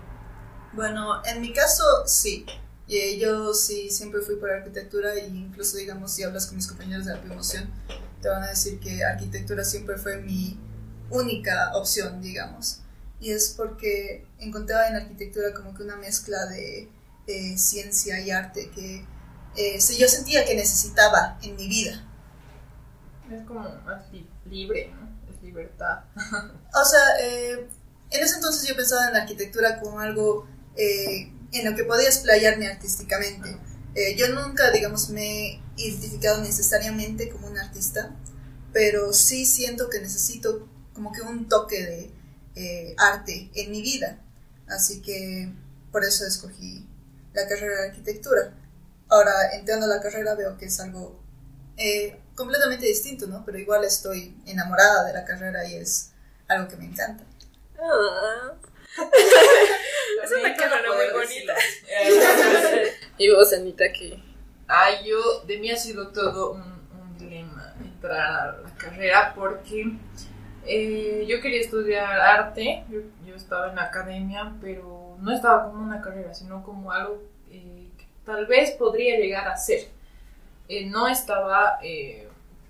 Bueno, 0.74 1.22
en 1.25 1.42
mi 1.42 1.54
caso 1.54 1.84
sí. 2.06 2.46
Eh, 2.88 3.18
yo 3.18 3.54
sí 3.54 3.89
siempre 3.89 4.22
fui 4.22 4.36
por 4.36 4.51
arquitectura 4.51 5.15
e 5.15 5.25
incluso 5.25 5.77
digamos 5.77 6.13
si 6.13 6.22
hablas 6.22 6.46
con 6.46 6.58
mis 6.58 6.68
compañeros 6.68 7.06
de 7.06 7.15
la 7.15 7.22
promoción 7.22 7.74
te 8.25 8.30
van 8.30 8.42
a 8.42 8.50
decir 8.50 8.80
que 8.80 9.04
arquitectura 9.04 9.63
siempre 9.63 9.98
fue 9.98 10.18
mi 10.18 10.58
única 11.12 11.72
opción, 11.75 12.24
digamos. 12.24 12.80
Y 13.20 13.32
es 13.32 13.54
porque 13.56 14.25
encontraba 14.39 14.88
en 14.88 14.96
arquitectura 14.96 15.54
como 15.54 15.75
que 15.75 15.84
una 15.84 15.96
mezcla 15.96 16.46
de 16.48 16.89
eh, 17.27 17.58
ciencia 17.60 18.20
y 18.20 18.32
arte 18.32 18.72
que 18.72 19.06
eh, 19.56 19.80
yo 20.00 20.08
sentía 20.08 20.44
que 20.44 20.56
necesitaba 20.56 21.38
en 21.44 21.56
mi 21.56 21.68
vida. 21.68 22.04
Es 23.32 23.41
como 23.46 23.62
más 23.62 24.03
libre, 24.46 24.91
¿no? 24.94 25.34
Es 25.34 25.41
libertad. 25.41 26.03
o 26.15 26.86
sea, 26.86 27.20
eh, 27.22 27.67
en 28.12 28.24
ese 28.24 28.36
entonces 28.36 28.67
yo 28.67 28.75
pensaba 28.75 29.08
en 29.08 29.13
la 29.13 29.22
arquitectura 29.22 29.79
como 29.79 30.00
algo 30.00 30.48
eh, 30.75 31.32
en 31.51 31.70
lo 31.70 31.75
que 31.75 31.84
podía 31.84 32.08
explayarme 32.08 32.67
artísticamente. 32.67 33.58
Eh, 33.96 34.15
yo 34.17 34.27
nunca, 34.29 34.72
digamos, 34.72 35.10
me 35.10 35.48
he 35.48 35.62
identificado 35.77 36.41
necesariamente 36.41 37.29
como 37.29 37.48
un 37.48 37.58
artista, 37.58 38.15
pero 38.74 39.13
sí 39.13 39.46
siento 39.46 39.89
que 39.89 40.01
necesito 40.01 40.67
como 40.94 41.12
que 41.12 41.22
un 41.22 41.48
toque 41.48 41.86
de 41.86 42.12
eh, 42.55 42.96
arte 42.98 43.50
en 43.55 43.72
mi 43.72 43.82
vida. 43.82 44.20
Así 44.67 45.01
que 45.01 45.51
por 45.91 46.03
eso 46.03 46.25
escogí 46.25 46.86
la 47.34 47.48
carrera 47.48 47.82
de 47.82 47.88
arquitectura. 47.89 48.53
Ahora, 49.08 49.53
entrando 49.53 49.86
a 49.86 49.89
la 49.89 50.01
carrera, 50.01 50.36
veo 50.36 50.58
que 50.58 50.65
es 50.65 50.79
algo 50.79 51.22
eh, 51.77 52.20
completamente 52.36 52.86
distinto, 52.86 53.27
¿no? 53.27 53.44
Pero 53.46 53.58
igual 53.58 53.84
estoy 53.84 54.36
enamorada 54.46 55.06
de 55.06 55.13
la 55.13 55.25
carrera 55.25 55.68
y 55.68 55.75
es 55.75 56.13
algo 56.48 56.68
que 56.68 56.77
me 56.77 56.86
encanta. 56.86 57.24
Ah. 57.82 58.54
es 60.24 60.32
una 60.32 60.56
carrera 60.56 60.89
muy 60.94 61.12
bonita. 61.13 61.54
y 63.18 63.30
vos, 63.32 63.54
Anita, 63.54 63.86
que... 63.92 64.22
Ah, 64.68 64.89
yo, 65.04 65.42
de 65.42 65.58
mí 65.58 65.72
ha 65.72 65.77
sido 65.77 66.10
todo 66.10 66.54
un, 66.54 66.62
un 66.62 67.18
dilema 67.18 67.75
entrar 67.80 68.20
a 68.20 68.62
la 68.63 68.75
carrera 68.77 69.34
porque 69.36 69.86
eh, 70.68 71.25
yo 71.27 71.42
quería 71.42 71.62
estudiar 71.62 72.20
arte, 72.20 72.84
yo, 72.89 73.01
yo, 73.25 73.36
estaba 73.36 73.70
en 73.70 73.75
la 73.75 73.84
academia, 73.84 74.56
pero 74.60 75.15
no 75.20 75.32
estaba 75.32 75.65
como 75.65 75.84
una 75.84 76.01
carrera, 76.01 76.34
sino 76.34 76.63
como 76.63 76.92
algo 76.92 77.22
eh, 77.51 77.89
que 77.96 78.06
tal 78.25 78.48
vez 78.48 78.72
podría 78.72 79.20
llegar 79.20 79.48
a 79.48 79.58
ser. 79.58 79.88
Eh, 80.68 80.86
no 80.86 81.08
estaba 81.08 81.77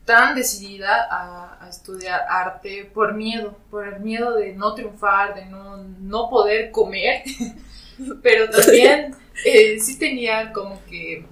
tan 0.05 0.35
decidida 0.35 1.07
a, 1.09 1.57
a, 1.65 1.69
estudiar 1.69 2.21
arte 2.29 2.89
por 2.93 3.13
miedo, 3.15 3.57
por 3.69 3.87
el 3.87 3.99
miedo 3.99 4.35
de 4.35 4.53
no 4.53 4.73
triunfar, 4.73 5.35
de 5.35 5.45
no, 5.45 5.77
no 5.77 6.29
poder 6.29 6.71
comer, 6.71 7.23
pero 8.21 8.49
también 8.49 9.15
sí 9.79 9.97
tenía 9.97 10.53
como 10.53 10.83
que, 10.85 11.25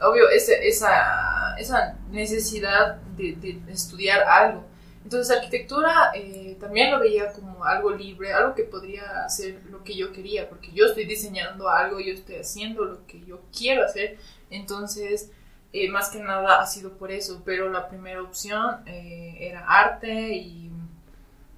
obvio, 0.00 0.28
esa, 0.30 0.54
esa, 0.54 1.54
esa 1.58 1.98
necesidad 2.10 2.96
de, 3.16 3.36
de 3.36 3.72
estudiar 3.72 4.22
algo. 4.22 4.72
Entonces 5.04 5.36
arquitectura 5.36 6.12
eh, 6.14 6.56
también 6.60 6.92
lo 6.92 7.00
veía 7.00 7.32
como 7.32 7.64
algo 7.64 7.90
libre, 7.90 8.32
algo 8.32 8.54
que 8.54 8.62
podría 8.62 9.24
hacer 9.24 9.60
lo 9.70 9.82
que 9.82 9.96
yo 9.96 10.12
quería, 10.12 10.48
porque 10.48 10.70
yo 10.72 10.86
estoy 10.86 11.06
diseñando 11.06 11.68
algo, 11.68 11.98
yo 11.98 12.12
estoy 12.12 12.36
haciendo 12.36 12.84
lo 12.84 13.06
que 13.06 13.20
yo 13.24 13.40
quiero 13.56 13.84
hacer, 13.84 14.18
entonces 14.48 15.30
eh, 15.72 15.88
más 15.88 16.10
que 16.10 16.18
nada 16.18 16.60
ha 16.60 16.66
sido 16.66 16.92
por 16.98 17.10
eso, 17.10 17.42
pero 17.44 17.70
la 17.70 17.88
primera 17.88 18.22
opción 18.22 18.82
eh, 18.86 19.36
era 19.40 19.64
arte 19.66 20.34
y 20.34 20.70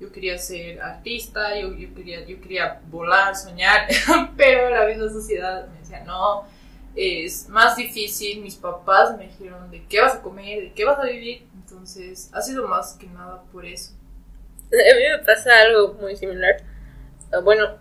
yo 0.01 0.13
quería 0.13 0.39
ser 0.39 0.81
artista, 0.81 1.59
yo, 1.59 1.75
yo, 1.75 1.95
quería, 1.95 2.25
yo 2.25 2.41
quería 2.41 2.81
volar, 2.91 3.35
soñar, 3.37 3.89
pero 4.37 4.71
la 4.71 4.87
misma 4.87 5.09
sociedad 5.09 5.67
me 5.69 5.79
decía, 5.79 6.05
no, 6.05 6.45
es 6.95 7.49
más 7.49 7.77
difícil, 7.77 8.41
mis 8.41 8.57
papás 8.57 9.17
me 9.17 9.27
dijeron 9.29 9.71
de 9.71 9.85
qué 9.87 10.01
vas 10.01 10.17
a 10.17 10.23
comer, 10.23 10.63
de 10.63 10.73
qué 10.73 10.85
vas 10.85 10.99
a 10.99 11.05
vivir, 11.05 11.47
entonces, 11.55 12.31
ha 12.33 12.41
sido 12.41 12.69
más 12.69 12.95
que 12.95 13.07
nada 13.07 13.43
por 13.53 13.65
eso. 13.65 13.93
A 14.67 14.97
mí 14.97 15.03
me 15.17 15.25
pasa 15.25 15.51
algo 15.61 15.95
muy 15.95 16.17
similar. 16.17 16.63
Ah, 17.33 17.41
bueno, 17.41 17.79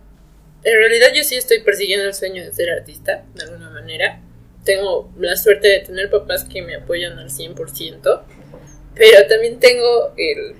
en 0.64 0.78
realidad 0.78 1.08
yo 1.14 1.22
sí 1.22 1.36
estoy 1.36 1.62
persiguiendo 1.62 2.06
el 2.06 2.14
sueño 2.14 2.42
de 2.42 2.52
ser 2.52 2.70
artista, 2.70 3.24
de 3.34 3.42
alguna 3.42 3.70
manera. 3.70 4.20
Tengo 4.64 5.12
la 5.18 5.36
suerte 5.36 5.68
de 5.68 5.80
tener 5.80 6.10
papás 6.10 6.44
que 6.44 6.62
me 6.62 6.76
apoyan 6.76 7.18
al 7.18 7.30
100%, 7.30 8.22
pero 8.94 9.26
también 9.28 9.60
tengo 9.60 10.14
el 10.16 10.56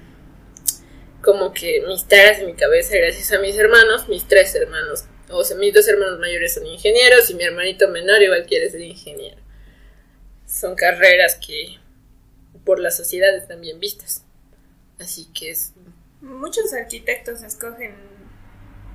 como 1.24 1.54
que 1.54 1.82
mis 1.88 2.06
taras 2.06 2.38
en 2.38 2.46
mi 2.46 2.54
cabeza 2.54 2.96
gracias 2.96 3.32
a 3.32 3.38
mis 3.38 3.58
hermanos, 3.58 4.08
mis 4.08 4.28
tres 4.28 4.54
hermanos. 4.54 5.04
O 5.30 5.42
sea, 5.42 5.56
mis 5.56 5.72
dos 5.72 5.88
hermanos 5.88 6.18
mayores 6.20 6.54
son 6.54 6.66
ingenieros 6.66 7.30
y 7.30 7.34
mi 7.34 7.44
hermanito 7.44 7.88
menor 7.88 8.22
igual 8.22 8.44
quiere 8.46 8.70
ser 8.70 8.82
ingeniero. 8.82 9.40
Son 10.46 10.76
carreras 10.76 11.36
que 11.36 11.78
por 12.64 12.78
la 12.78 12.90
sociedad 12.90 13.34
están 13.34 13.60
bien 13.60 13.80
vistas. 13.80 14.22
Así 15.00 15.26
que 15.34 15.50
es... 15.50 15.72
Muchos 16.20 16.72
arquitectos 16.72 17.42
escogen, 17.42 17.94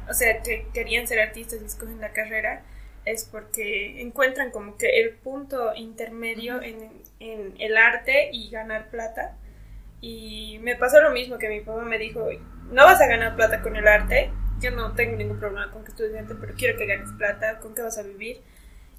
o 0.09 0.13
sea, 0.13 0.41
que 0.41 0.67
querían 0.73 1.07
ser 1.07 1.19
artistas 1.19 1.59
y 1.61 1.65
escogen 1.65 1.99
la 1.99 2.13
carrera, 2.13 2.63
es 3.05 3.25
porque 3.25 4.01
encuentran 4.01 4.51
como 4.51 4.77
que 4.77 5.01
el 5.01 5.15
punto 5.15 5.73
intermedio 5.75 6.61
en, 6.61 6.91
en 7.19 7.55
el 7.59 7.77
arte 7.77 8.29
y 8.31 8.49
ganar 8.49 8.89
plata. 8.89 9.37
Y 10.01 10.59
me 10.61 10.75
pasó 10.75 11.01
lo 11.01 11.11
mismo 11.11 11.37
que 11.37 11.49
mi 11.49 11.61
papá 11.61 11.83
me 11.83 11.97
dijo, 11.97 12.27
no 12.71 12.85
vas 12.85 13.01
a 13.01 13.07
ganar 13.07 13.35
plata 13.35 13.61
con 13.61 13.75
el 13.75 13.87
arte, 13.87 14.31
yo 14.61 14.71
no 14.71 14.93
tengo 14.93 15.15
ningún 15.15 15.39
problema 15.39 15.71
con 15.71 15.83
que 15.83 15.91
estudies 15.91 16.15
arte, 16.15 16.35
pero 16.39 16.53
quiero 16.55 16.77
que 16.77 16.85
ganes 16.85 17.09
plata, 17.17 17.59
¿con 17.59 17.73
qué 17.73 17.81
vas 17.81 17.97
a 17.97 18.03
vivir? 18.03 18.41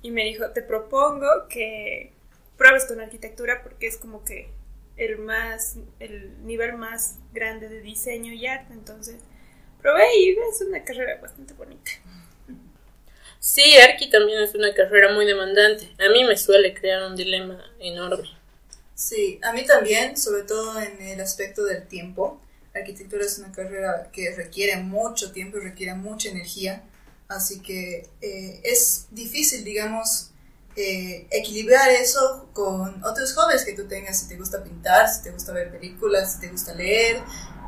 Y 0.03 0.11
me 0.11 0.25
dijo, 0.25 0.51
te 0.51 0.63
propongo 0.63 1.27
que 1.49 2.13
pruebes 2.57 2.87
con 2.87 3.01
arquitectura 3.01 3.63
porque 3.63 3.87
es 3.87 3.97
como 3.97 4.25
que 4.25 4.51
el 4.97 5.19
más, 5.19 5.79
el 5.99 6.45
nivel 6.47 6.75
más 6.75 7.19
grande 7.33 7.69
de 7.69 7.81
diseño 7.81 8.33
y 8.33 8.47
arte, 8.47 8.73
entonces 8.73 9.17
probé 9.81 10.05
y 10.19 10.31
es 10.31 10.61
una 10.67 10.85
carrera 10.85 11.21
bastante 11.21 11.55
bonita. 11.55 11.91
Sí, 13.41 13.63
Arqui 13.79 14.11
también 14.11 14.43
es 14.43 14.55
una 14.55 14.75
carrera 14.75 15.15
muy 15.15 15.25
demandante. 15.25 15.91
A 15.99 16.13
mí 16.13 16.25
me 16.25 16.37
suele 16.37 16.75
crear 16.75 17.05
un 17.05 17.17
dilema 17.17 17.59
enorme. 17.79 18.29
Sí, 18.95 19.41
a 19.43 19.55
mí 19.55 19.65
también, 19.65 20.15
sobre 20.19 20.43
todo 20.43 20.79
en 20.79 21.01
el 21.01 21.21
aspecto 21.23 21.65
del 21.65 21.89
tiempo. 21.89 22.39
Arquitectura 22.75 23.25
es 23.25 23.39
una 23.39 23.51
carrera 23.51 24.11
que 24.13 24.35
requiere 24.37 24.77
mucho 24.77 25.33
tiempo 25.33 25.57
y 25.57 25.63
requiere 25.63 25.95
mucha 25.95 26.29
energía, 26.29 26.85
así 27.29 27.61
que 27.61 28.09
eh, 28.21 28.61
es 28.63 29.07
difícil, 29.11 29.65
digamos, 29.65 30.31
eh, 30.77 31.27
equilibrar 31.31 31.91
eso 31.91 32.49
con 32.53 33.03
otros 33.03 33.33
hobbies 33.35 33.65
que 33.65 33.73
tú 33.73 33.89
tengas, 33.89 34.21
si 34.21 34.29
te 34.29 34.37
gusta 34.37 34.63
pintar, 34.63 35.09
si 35.09 35.23
te 35.23 35.31
gusta 35.31 35.53
ver 35.53 35.73
películas, 35.73 36.35
si 36.35 36.41
te 36.41 36.49
gusta 36.49 36.75
leer. 36.75 37.23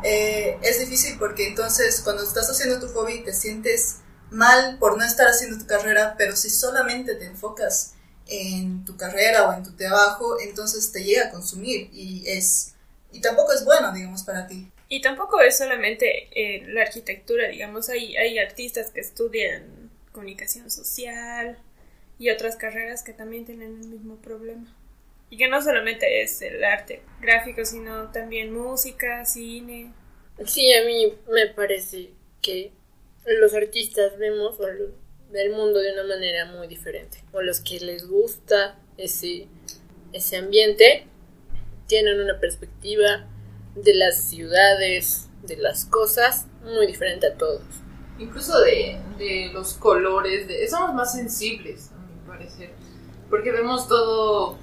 Eh, 0.04 0.58
es 0.62 0.80
difícil 0.80 1.18
porque 1.18 1.48
entonces 1.48 2.00
cuando 2.04 2.22
estás 2.22 2.48
haciendo 2.50 2.78
tu 2.78 2.92
hobby 2.92 3.24
te 3.24 3.32
sientes 3.32 4.01
mal 4.32 4.78
por 4.78 4.98
no 4.98 5.04
estar 5.04 5.28
haciendo 5.28 5.58
tu 5.58 5.66
carrera, 5.66 6.14
pero 6.18 6.34
si 6.36 6.50
solamente 6.50 7.14
te 7.14 7.26
enfocas 7.26 7.94
en 8.26 8.84
tu 8.84 8.96
carrera 8.96 9.48
o 9.48 9.52
en 9.52 9.62
tu 9.62 9.72
trabajo, 9.72 10.40
entonces 10.40 10.90
te 10.92 11.04
llega 11.04 11.26
a 11.26 11.30
consumir 11.30 11.90
y 11.92 12.24
es 12.26 12.74
y 13.12 13.20
tampoco 13.20 13.52
es 13.52 13.64
bueno, 13.64 13.92
digamos, 13.92 14.22
para 14.22 14.46
ti. 14.46 14.72
Y 14.88 15.02
tampoco 15.02 15.40
es 15.40 15.58
solamente 15.58 16.28
eh, 16.32 16.64
la 16.68 16.82
arquitectura, 16.82 17.48
digamos, 17.48 17.90
hay, 17.90 18.16
hay 18.16 18.38
artistas 18.38 18.90
que 18.90 19.00
estudian 19.00 19.90
comunicación 20.12 20.70
social, 20.70 21.58
y 22.22 22.30
otras 22.30 22.54
carreras 22.54 23.02
que 23.02 23.12
también 23.12 23.44
tienen 23.44 23.80
el 23.80 23.88
mismo 23.88 24.14
problema. 24.16 24.72
Y 25.28 25.38
que 25.38 25.48
no 25.48 25.60
solamente 25.60 26.22
es 26.22 26.40
el 26.40 26.62
arte 26.62 27.02
gráfico, 27.20 27.64
sino 27.64 28.12
también 28.12 28.52
música, 28.52 29.24
cine. 29.24 29.92
Sí, 30.46 30.72
a 30.72 30.84
mí 30.84 31.12
me 31.28 31.48
parece 31.48 32.10
que 32.40 32.70
los 33.24 33.54
artistas 33.54 34.18
vemos 34.18 34.56
el 35.32 35.50
mundo 35.50 35.80
de 35.80 35.92
una 35.92 36.04
manera 36.04 36.46
muy 36.46 36.66
diferente. 36.68 37.24
O 37.32 37.42
los 37.42 37.60
que 37.60 37.80
les 37.80 38.06
gusta 38.06 38.78
ese, 38.96 39.48
ese 40.12 40.36
ambiente 40.36 41.06
tienen 41.86 42.20
una 42.20 42.38
perspectiva 42.40 43.26
de 43.74 43.94
las 43.94 44.24
ciudades, 44.28 45.28
de 45.42 45.56
las 45.56 45.84
cosas, 45.84 46.46
muy 46.62 46.86
diferente 46.86 47.26
a 47.26 47.34
todos. 47.34 47.62
Incluso 48.18 48.60
de, 48.60 48.98
de 49.18 49.50
los 49.52 49.74
colores, 49.74 50.46
de, 50.46 50.68
somos 50.68 50.94
más 50.94 51.12
sensibles 51.12 51.90
porque 53.32 53.50
vemos 53.50 53.88
todo 53.88 54.58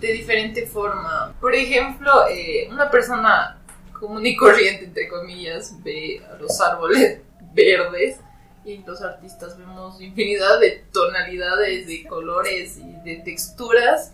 de 0.00 0.12
diferente 0.12 0.64
forma. 0.66 1.34
Por 1.40 1.54
ejemplo, 1.54 2.28
eh, 2.30 2.68
una 2.70 2.88
persona 2.88 3.58
común 3.92 4.24
y 4.24 4.36
corriente, 4.36 4.84
entre 4.84 5.08
comillas, 5.08 5.74
ve 5.82 6.22
a 6.30 6.36
los 6.36 6.60
árboles 6.60 7.20
verdes 7.56 8.18
y 8.64 8.78
los 8.84 9.00
artistas 9.02 9.56
vemos 9.58 10.00
infinidad 10.00 10.60
de 10.60 10.84
tonalidades, 10.92 11.86
de 11.86 12.04
colores 12.06 12.76
y 12.78 12.92
de 13.08 13.16
texturas 13.24 14.12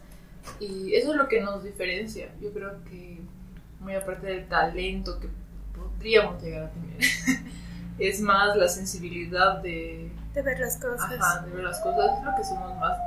y 0.60 0.94
eso 0.94 1.10
es 1.12 1.16
lo 1.16 1.28
que 1.28 1.40
nos 1.40 1.62
diferencia. 1.64 2.28
Yo 2.40 2.52
creo 2.52 2.82
que 2.84 3.18
muy 3.80 3.94
aparte 3.94 4.26
del 4.28 4.48
talento 4.48 5.18
que 5.20 5.28
podríamos 5.74 6.42
llegar 6.42 6.64
a 6.64 6.70
tener, 6.70 6.98
es 7.98 8.20
más 8.20 8.56
la 8.56 8.68
sensibilidad 8.68 9.58
de, 9.58 10.10
De 10.34 10.42
ver 10.42 10.58
las 10.60 10.76
cosas. 10.76 11.10
ajá, 11.20 11.44
de 11.46 11.50
ver 11.52 11.64
las 11.64 11.80
cosas, 11.80 12.18
es 12.18 12.24
lo 12.24 12.34
que 12.36 12.44
somos 12.44 12.76
más 12.78 12.98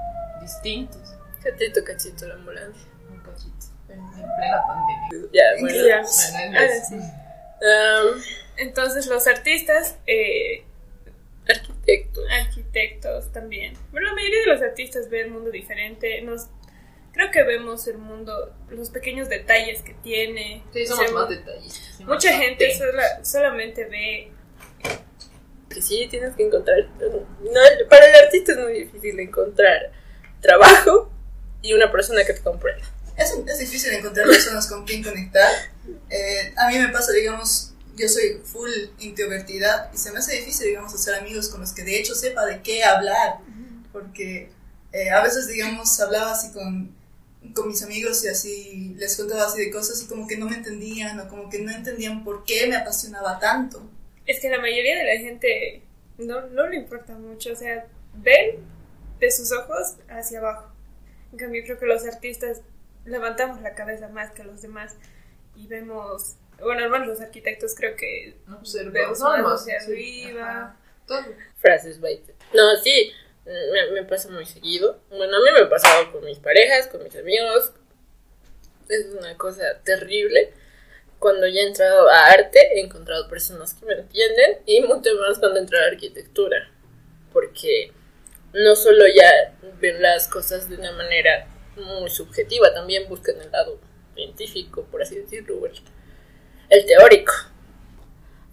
distintos. 0.41 1.15
Cachito, 1.43 1.83
cachito, 1.83 2.27
la 2.27 2.33
ambulancia. 2.35 2.87
Un 3.11 3.19
cachito, 3.19 3.67
en, 3.89 3.99
en 3.99 4.35
plena 4.35 4.61
pandemia. 4.67 5.29
Ya, 5.31 5.43
bueno. 5.61 5.77
Ya. 5.87 6.01
Bueno, 6.01 6.57
Ahora 6.57 6.65
es- 6.65 6.87
sí. 6.87 6.95
Um, 6.95 8.21
Entonces 8.57 9.07
los 9.07 9.27
artistas, 9.27 9.97
eh, 10.07 10.63
arquitecto. 11.47 12.21
arquitectos 12.29 13.31
también. 13.31 13.73
Bueno, 13.91 14.07
la 14.07 14.13
mayoría 14.13 14.39
de 14.41 14.45
los 14.47 14.61
artistas 14.61 15.09
ve 15.09 15.21
el 15.21 15.31
mundo 15.31 15.51
diferente. 15.51 16.21
Nos, 16.21 16.47
creo 17.13 17.31
que 17.31 17.43
vemos 17.43 17.87
el 17.87 17.97
mundo, 17.97 18.53
los 18.69 18.89
pequeños 18.89 19.29
detalles 19.29 19.81
que 19.81 19.93
tiene. 19.95 20.63
Sí, 20.73 20.85
somos 20.85 21.03
O 21.03 21.07
sea, 21.07 21.13
más 21.15 21.29
detallistas. 21.29 21.99
y 21.99 22.03
más 22.03 22.15
Mucha 22.15 22.33
gente 22.37 22.75
sola- 22.77 23.23
solamente 23.25 23.85
ve 23.85 24.31
Que 25.69 25.81
sí, 25.81 26.07
tienes 26.09 26.33
que 26.35 26.43
encontrar. 26.45 26.87
No, 26.99 27.89
para 27.89 28.07
el 28.07 28.15
artista 28.25 28.53
es 28.53 28.57
muy 28.59 28.73
difícil 28.73 29.19
encontrar 29.19 29.91
trabajo 30.41 31.11
y 31.61 31.73
una 31.73 31.91
persona 31.91 32.23
que 32.23 32.33
te 32.33 32.41
comprenda. 32.41 32.85
Es, 33.17 33.33
es 33.47 33.59
difícil 33.59 33.91
encontrar 33.93 34.25
personas 34.27 34.67
con 34.67 34.85
quien 34.85 35.03
conectar. 35.03 35.49
Eh, 36.09 36.53
a 36.57 36.67
mí 36.69 36.77
me 36.79 36.89
pasa, 36.89 37.11
digamos, 37.11 37.73
yo 37.95 38.07
soy 38.07 38.41
full 38.43 38.69
introvertida 38.99 39.89
y 39.93 39.97
se 39.97 40.11
me 40.11 40.19
hace 40.19 40.35
difícil, 40.37 40.67
digamos, 40.67 40.93
hacer 40.93 41.15
amigos 41.15 41.49
con 41.49 41.61
los 41.61 41.71
que 41.71 41.83
de 41.83 41.99
hecho 41.99 42.15
sepa 42.15 42.45
de 42.45 42.61
qué 42.61 42.83
hablar. 42.83 43.39
Porque 43.91 44.49
eh, 44.91 45.09
a 45.09 45.23
veces, 45.23 45.47
digamos, 45.47 45.99
hablaba 45.99 46.33
así 46.33 46.51
con, 46.51 46.93
con 47.53 47.67
mis 47.67 47.81
amigos 47.83 48.23
y 48.25 48.27
así 48.27 48.95
les 48.97 49.15
contaba 49.15 49.45
así 49.45 49.61
de 49.61 49.71
cosas 49.71 50.01
y 50.01 50.07
como 50.07 50.27
que 50.27 50.37
no 50.37 50.49
me 50.49 50.57
entendían 50.57 51.19
o 51.19 51.29
como 51.29 51.49
que 51.49 51.59
no 51.59 51.71
entendían 51.71 52.23
por 52.23 52.43
qué 52.43 52.67
me 52.67 52.75
apasionaba 52.75 53.39
tanto. 53.39 53.89
Es 54.25 54.39
que 54.39 54.49
la 54.49 54.59
mayoría 54.59 54.97
de 54.97 55.03
la 55.03 55.21
gente 55.21 55.81
no, 56.17 56.47
no 56.47 56.67
le 56.67 56.77
importa 56.77 57.13
mucho, 57.13 57.53
o 57.53 57.55
sea, 57.55 57.87
ven 58.15 58.57
de 59.19 59.31
sus 59.31 59.51
ojos 59.51 59.95
hacia 60.09 60.39
abajo. 60.39 60.71
En 61.31 61.37
cambio, 61.37 61.63
creo 61.63 61.79
que 61.79 61.85
los 61.85 62.05
artistas 62.05 62.61
levantamos 63.05 63.61
la 63.61 63.75
cabeza 63.75 64.09
más 64.09 64.31
que 64.31 64.43
los 64.43 64.61
demás 64.61 64.95
y 65.55 65.67
vemos, 65.67 66.35
bueno, 66.61 66.83
al 66.83 66.89
menos 66.89 67.07
los 67.07 67.21
arquitectos 67.21 67.75
creo 67.75 67.95
que 67.95 68.35
Observamos 68.51 68.93
vemos 68.93 69.19
más 69.19 69.41
más, 69.41 69.61
hacia 69.61 69.79
arriba. 69.79 70.77
Todo. 71.07 71.23
Frases 71.57 71.99
baite. 71.99 72.33
No, 72.53 72.75
sí, 72.77 73.11
me, 73.45 73.91
me 73.91 74.03
pasa 74.03 74.29
muy 74.29 74.45
seguido. 74.45 74.99
Bueno, 75.09 75.37
a 75.37 75.39
mí 75.39 75.45
me 75.53 75.65
ha 75.65 75.69
pasado 75.69 76.11
con 76.11 76.23
mis 76.25 76.39
parejas, 76.39 76.87
con 76.87 77.03
mis 77.03 77.15
amigos. 77.15 77.71
Es 78.89 79.07
una 79.17 79.35
cosa 79.37 79.79
terrible. 79.83 80.53
Cuando 81.19 81.47
ya 81.47 81.61
he 81.61 81.67
entrado 81.67 82.09
a 82.09 82.25
arte, 82.27 82.59
he 82.75 82.81
encontrado 82.81 83.27
personas 83.29 83.73
que 83.73 83.85
me 83.85 83.93
entienden 83.93 84.59
y 84.65 84.81
mucho 84.81 85.09
más 85.15 85.39
cuando 85.39 85.59
entré 85.59 85.79
a 85.79 85.87
arquitectura. 85.87 86.71
Porque 87.33 87.91
no 88.53 88.75
solo 88.75 89.05
ya 89.07 89.55
ven 89.79 90.01
las 90.01 90.27
cosas 90.27 90.69
de 90.69 90.77
una 90.77 90.91
manera 90.93 91.47
muy 91.75 92.09
subjetiva, 92.09 92.73
también 92.73 93.07
buscan 93.09 93.39
el 93.41 93.51
lado 93.51 93.79
científico, 94.15 94.87
por 94.89 95.01
así 95.01 95.15
decirlo, 95.15 95.59
el, 96.69 96.85
teórico. 96.85 97.33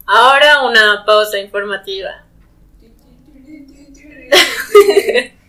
Ahora 0.07 0.63
una 0.63 1.05
pausa 1.05 1.39
informativa. 1.39 2.25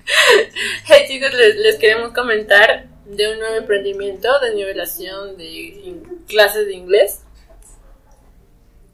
Hey 0.86 1.06
chicos, 1.08 1.34
les, 1.34 1.78
queremos 1.78 2.14
comentar 2.14 2.88
de 3.06 3.32
un 3.32 3.40
nuevo 3.40 3.56
emprendimiento 3.56 4.28
de 4.42 4.54
nivelación 4.54 5.38
de 5.38 6.02
clases 6.28 6.68
de 6.68 6.74
inglés. 6.74 7.22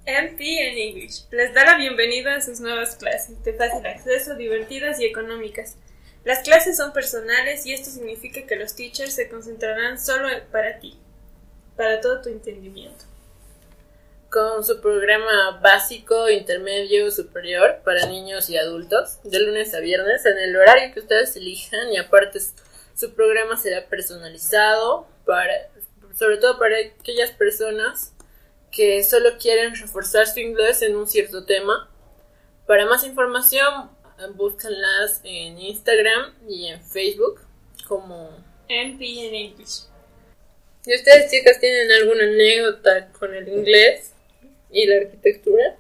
MP 0.06 0.70
en 0.70 0.78
English 0.78 1.26
les 1.32 1.54
da 1.54 1.66
la 1.66 1.78
bienvenida 1.78 2.36
a 2.36 2.42
sus 2.42 2.60
nuevas 2.60 2.96
clases 2.96 3.44
de 3.44 3.54
fácil 3.54 3.86
acceso, 3.86 4.36
divertidas 4.36 5.00
y 5.00 5.06
económicas. 5.06 5.78
Las 6.26 6.40
clases 6.40 6.78
son 6.78 6.94
personales 6.94 7.66
y 7.66 7.74
esto 7.74 7.90
significa 7.90 8.46
que 8.46 8.56
los 8.56 8.76
teachers 8.76 9.14
se 9.14 9.30
concentrarán 9.30 10.00
solo 10.00 10.28
para 10.52 10.80
ti, 10.80 11.00
para 11.76 12.02
todo 12.02 12.22
tu 12.22 12.30
entendimiento. 12.30 13.06
Con 14.32 14.64
su 14.64 14.80
programa 14.80 15.60
básico, 15.60 16.30
intermedio, 16.30 17.10
superior 17.10 17.80
para 17.84 18.06
niños 18.06 18.48
y 18.50 18.58
adultos, 18.58 19.18
de 19.24 19.40
lunes 19.40 19.74
a 19.74 19.80
viernes, 19.80 20.24
en 20.26 20.38
el 20.38 20.56
horario 20.56 20.94
que 20.94 21.00
ustedes 21.00 21.36
elijan 21.36 21.92
y 21.92 21.98
aparte 21.98 22.40
su 22.96 23.14
programa 23.16 23.58
será 23.58 23.88
personalizado 23.88 25.08
para, 25.26 25.70
sobre 26.16 26.38
todo 26.38 26.60
para 26.60 26.76
aquellas 26.78 27.32
personas 27.32 28.14
que 28.72 29.04
solo 29.04 29.38
quieren 29.40 29.76
reforzar 29.76 30.28
su 30.28 30.40
inglés 30.40 30.84
en 30.84 30.96
un 30.96 31.08
cierto 31.08 31.46
tema. 31.46 31.90
Para 32.68 32.86
más 32.86 33.04
información, 33.04 33.90
búscanlas 34.36 35.22
en 35.24 35.58
Instagram 35.58 36.36
y 36.48 36.68
en 36.68 36.84
Facebook 36.84 37.42
como... 37.88 38.30
MP 38.68 39.28
en 39.28 39.34
English. 39.34 39.86
¿Y 40.86 40.96
ustedes 40.96 41.32
chicas 41.32 41.60
tienen 41.60 41.92
alguna 41.92 42.26
anécdota 42.26 43.12
con 43.14 43.34
el 43.34 43.48
inglés 43.48 44.14
y 44.72 44.86
la 44.88 44.98
arquitectura? 44.98 45.78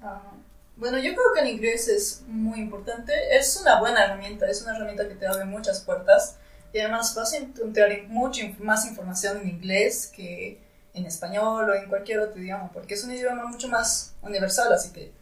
Ah, 0.00 0.32
bueno, 0.76 0.98
yo 0.98 1.12
creo 1.14 1.32
que 1.34 1.40
el 1.40 1.48
inglés 1.48 1.88
es 1.88 2.22
muy 2.26 2.58
importante. 2.60 3.12
Es 3.36 3.56
una 3.60 3.78
buena 3.80 4.04
herramienta, 4.04 4.48
es 4.50 4.62
una 4.62 4.74
herramienta 4.76 5.08
que 5.08 5.14
te 5.14 5.26
abre 5.26 5.44
muchas 5.44 5.80
puertas. 5.80 6.36
Y 6.72 6.78
además 6.80 7.14
vas 7.14 7.32
a 7.34 7.36
encontrar 7.38 7.90
mucha 8.08 8.42
inf- 8.42 8.58
más 8.58 8.86
información 8.86 9.38
en 9.42 9.48
inglés 9.48 10.10
que 10.14 10.58
en 10.94 11.06
español 11.06 11.70
o 11.70 11.74
en 11.74 11.88
cualquier 11.88 12.20
otro 12.20 12.40
idioma, 12.40 12.70
porque 12.72 12.94
es 12.94 13.04
un 13.04 13.12
idioma 13.12 13.46
mucho 13.46 13.68
más 13.68 14.14
universal, 14.22 14.72
así 14.72 14.92
que 14.92 15.12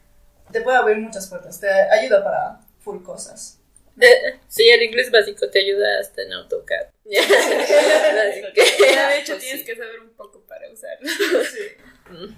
te 0.53 0.61
puede 0.63 0.79
abrir 0.79 0.99
muchas 0.99 1.29
puertas, 1.29 1.61
te 1.61 1.69
ayuda 1.71 2.25
para 2.25 2.61
full 2.81 3.03
cosas. 3.03 3.59
Eh, 4.01 4.39
Sí, 4.49 4.69
el 4.69 4.83
inglés 4.83 5.11
básico 5.11 5.49
te 5.51 5.61
ayuda 5.61 6.01
hasta 6.01 6.23
en 6.23 6.33
AutoCAD. 6.33 6.87
Así 7.05 8.43
que, 8.55 8.63
de 8.97 9.19
hecho, 9.19 9.33
pues 9.33 9.43
tienes 9.43 9.61
sí. 9.61 9.65
que 9.65 9.77
saber 9.77 10.01
un 10.01 10.11
poco 10.11 10.41
para 10.43 10.71
usarlo. 10.71 11.09
mm, 11.09 11.90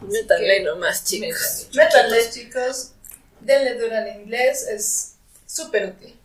métanle 0.02 0.62
nomás, 0.64 1.04
chicos. 1.04 1.68
Métanle, 1.74 2.30
chicos, 2.30 2.92
denle 3.40 3.74
duro 3.74 3.96
al 3.96 4.08
inglés, 4.20 4.66
es 4.68 5.16
súper 5.46 5.86
útil. 5.90 6.18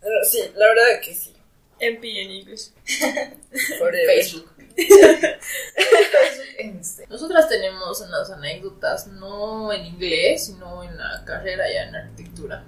Pero 0.00 0.24
Sí, 0.24 0.40
la 0.54 0.66
verdad 0.66 1.00
que 1.02 1.14
sí. 1.14 1.34
MP 1.78 2.22
en 2.22 2.30
English. 2.30 2.70
Forever. 3.78 4.06
Facebook. 4.06 4.50
Facebook 4.76 6.46
e 6.58 6.64
Instagram. 6.64 7.10
Nosotras 7.10 7.48
tenemos 7.48 8.00
unas 8.00 8.30
anécdotas, 8.30 9.06
no 9.08 9.72
en 9.72 9.84
inglés, 9.86 10.46
sino 10.46 10.82
en 10.82 10.96
la 10.96 11.22
carrera 11.24 11.64
ya 11.72 11.84
en 11.84 11.96
arquitectura. 11.96 12.64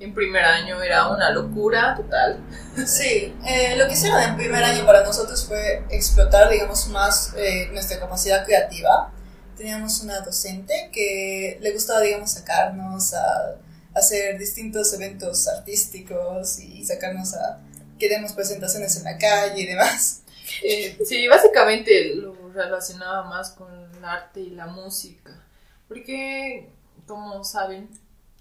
En 0.00 0.12
primer 0.12 0.44
año 0.44 0.82
era 0.82 1.08
una 1.08 1.30
locura 1.30 1.94
total. 1.96 2.38
Sí, 2.86 3.34
eh, 3.46 3.74
lo 3.76 3.86
que 3.86 3.94
hicieron 3.94 4.20
en 4.22 4.36
primer 4.36 4.62
año 4.62 4.84
para 4.84 5.02
nosotros 5.04 5.44
fue 5.46 5.84
explotar, 5.88 6.50
digamos, 6.50 6.88
más 6.88 7.32
eh, 7.36 7.68
nuestra 7.72 7.98
capacidad 8.00 8.44
creativa. 8.44 9.12
Teníamos 9.56 10.00
una 10.00 10.20
docente 10.20 10.90
que 10.92 11.58
le 11.60 11.72
gustaba, 11.72 12.00
digamos, 12.00 12.32
sacarnos 12.32 13.14
a, 13.14 13.56
hacer 13.94 14.36
distintos 14.38 14.92
eventos 14.92 15.46
artísticos 15.46 16.58
y 16.58 16.84
sacarnos 16.84 17.32
a 17.34 17.60
que 17.98 18.08
demos 18.08 18.32
presentaciones 18.32 18.96
en 18.96 19.04
la 19.04 19.16
calle 19.18 19.62
y 19.62 19.66
demás. 19.66 20.20
Eh, 20.62 20.98
sí, 21.06 21.26
básicamente 21.26 22.14
lo 22.14 22.34
relacionaba 22.52 23.24
más 23.24 23.50
con 23.52 23.72
el 23.96 24.04
arte 24.04 24.40
y 24.40 24.50
la 24.50 24.66
música. 24.66 25.42
Porque, 25.88 26.68
como 27.06 27.42
saben, 27.44 27.88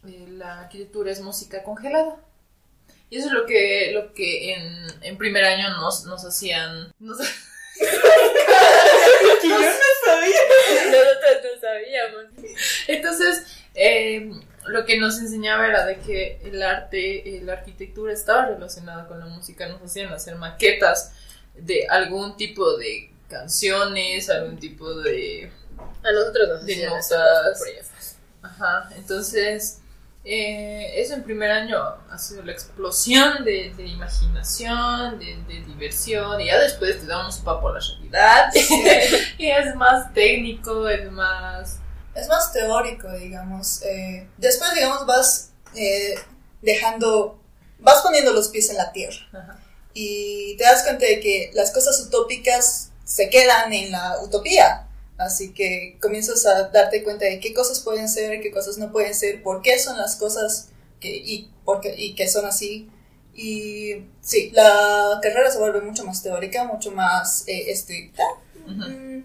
eh, 0.06 0.26
la 0.30 0.62
arquitectura 0.62 1.12
es 1.12 1.22
música 1.22 1.64
congelada. 1.64 2.18
Y 3.10 3.18
eso 3.18 3.28
es 3.28 3.34
lo 3.34 3.46
que, 3.46 3.92
lo 3.94 4.14
que 4.14 4.54
en, 4.54 4.86
en 5.02 5.18
primer 5.18 5.46
año 5.46 5.70
nos, 5.78 6.04
nos 6.06 6.26
hacían. 6.26 6.92
nos- 7.00 7.20
Nosotros 10.92 11.54
no 11.56 11.62
sabíamos. 11.62 12.26
Entonces, 12.88 13.46
eh, 13.76 14.32
lo 14.68 14.86
que 14.86 14.98
nos 15.00 15.20
enseñaba 15.20 15.68
era 15.68 15.86
de 15.86 16.00
que 16.00 16.40
el 16.44 16.62
arte, 16.62 17.42
la 17.44 17.54
arquitectura 17.54 18.14
estaba 18.14 18.48
relacionada 18.48 19.08
con 19.08 19.20
la 19.20 19.26
música. 19.26 19.68
Nos 19.68 19.82
hacían 19.82 20.12
hacer 20.14 20.36
maquetas 20.36 21.14
de 21.56 21.88
algún 21.88 22.38
tipo 22.38 22.78
de 22.78 23.12
canciones, 23.30 24.30
algún 24.30 24.58
tipo 24.58 24.94
de... 24.96 25.52
A 26.04 26.12
nosotros 26.12 26.50
nos 26.50 26.66
De 26.66 26.74
hacían 26.74 26.90
notas. 26.90 28.18
Ajá, 28.42 28.90
entonces... 28.96 29.80
eh, 30.26 31.02
eso 31.02 31.16
en 31.16 31.24
primer 31.24 31.52
año 31.52 31.78
ha 32.10 32.18
sido 32.18 32.44
la 32.44 32.52
explosión 32.54 33.44
de, 33.44 33.74
de 33.76 33.86
imaginación, 33.88 35.20
de, 35.20 35.38
de 35.48 35.62
diversión, 35.66 36.40
y 36.40 36.46
ya 36.48 36.60
después 36.60 37.00
te 37.00 37.06
damos 37.08 37.40
un 37.40 37.44
papo 37.46 37.70
a 37.70 37.74
la 37.74 37.80
realidad. 37.80 38.52
y 39.38 39.48
es 39.48 39.76
más 39.76 40.14
técnico, 40.14 40.88
es 40.88 41.12
más 41.12 41.80
Es 42.16 42.28
más 42.30 42.54
teórico, 42.54 43.12
digamos. 43.12 43.82
eh, 43.84 44.28
después, 44.38 44.74
digamos, 44.74 45.06
vas 45.06 45.52
eh, 45.76 46.16
dejando, 46.62 47.40
vas 47.80 48.02
poniendo 48.02 48.32
los 48.34 48.50
pies 48.50 48.70
en 48.70 48.78
la 48.78 48.92
tierra. 48.92 49.18
Ajá. 49.34 49.60
y 49.96 50.56
te 50.58 50.64
das 50.64 50.84
cuenta 50.84 51.06
de 51.06 51.20
que 51.20 51.52
las 51.54 51.72
cosas 51.72 52.00
utópicas 52.00 52.90
se 53.06 53.30
quedan 53.30 53.74
en 53.74 53.92
la 53.92 54.20
utopía. 54.24 54.88
Así 55.26 55.54
que 55.54 55.98
comienzas 56.02 56.46
a 56.46 56.70
darte 56.70 57.04
cuenta 57.04 57.26
de 57.26 57.40
qué 57.40 57.54
cosas 57.54 57.80
pueden 57.80 58.10
ser, 58.10 58.42
qué 58.42 58.52
cosas 58.52 58.78
no 58.78 58.92
pueden 58.92 59.14
ser, 59.14 59.44
por 59.44 59.62
qué 59.62 59.80
son 59.80 59.98
las 59.98 60.16
cosas 60.16 60.70
que, 61.00 61.10
y, 61.16 61.52
por 61.66 61.82
qué, 61.82 61.96
y 61.98 62.16
que 62.16 62.28
son 62.28 62.46
así. 62.46 62.90
Y 63.34 64.06
sí, 64.22 64.52
la 64.54 65.20
carrera 65.22 65.50
se 65.50 65.60
vuelve 65.60 65.82
mucho 65.82 66.06
más 66.06 66.22
teórica, 66.22 66.66
mucho 66.66 66.92
más 66.92 67.48
eh, 67.48 67.72
estricta, 67.72 68.24
mm, 68.68 69.22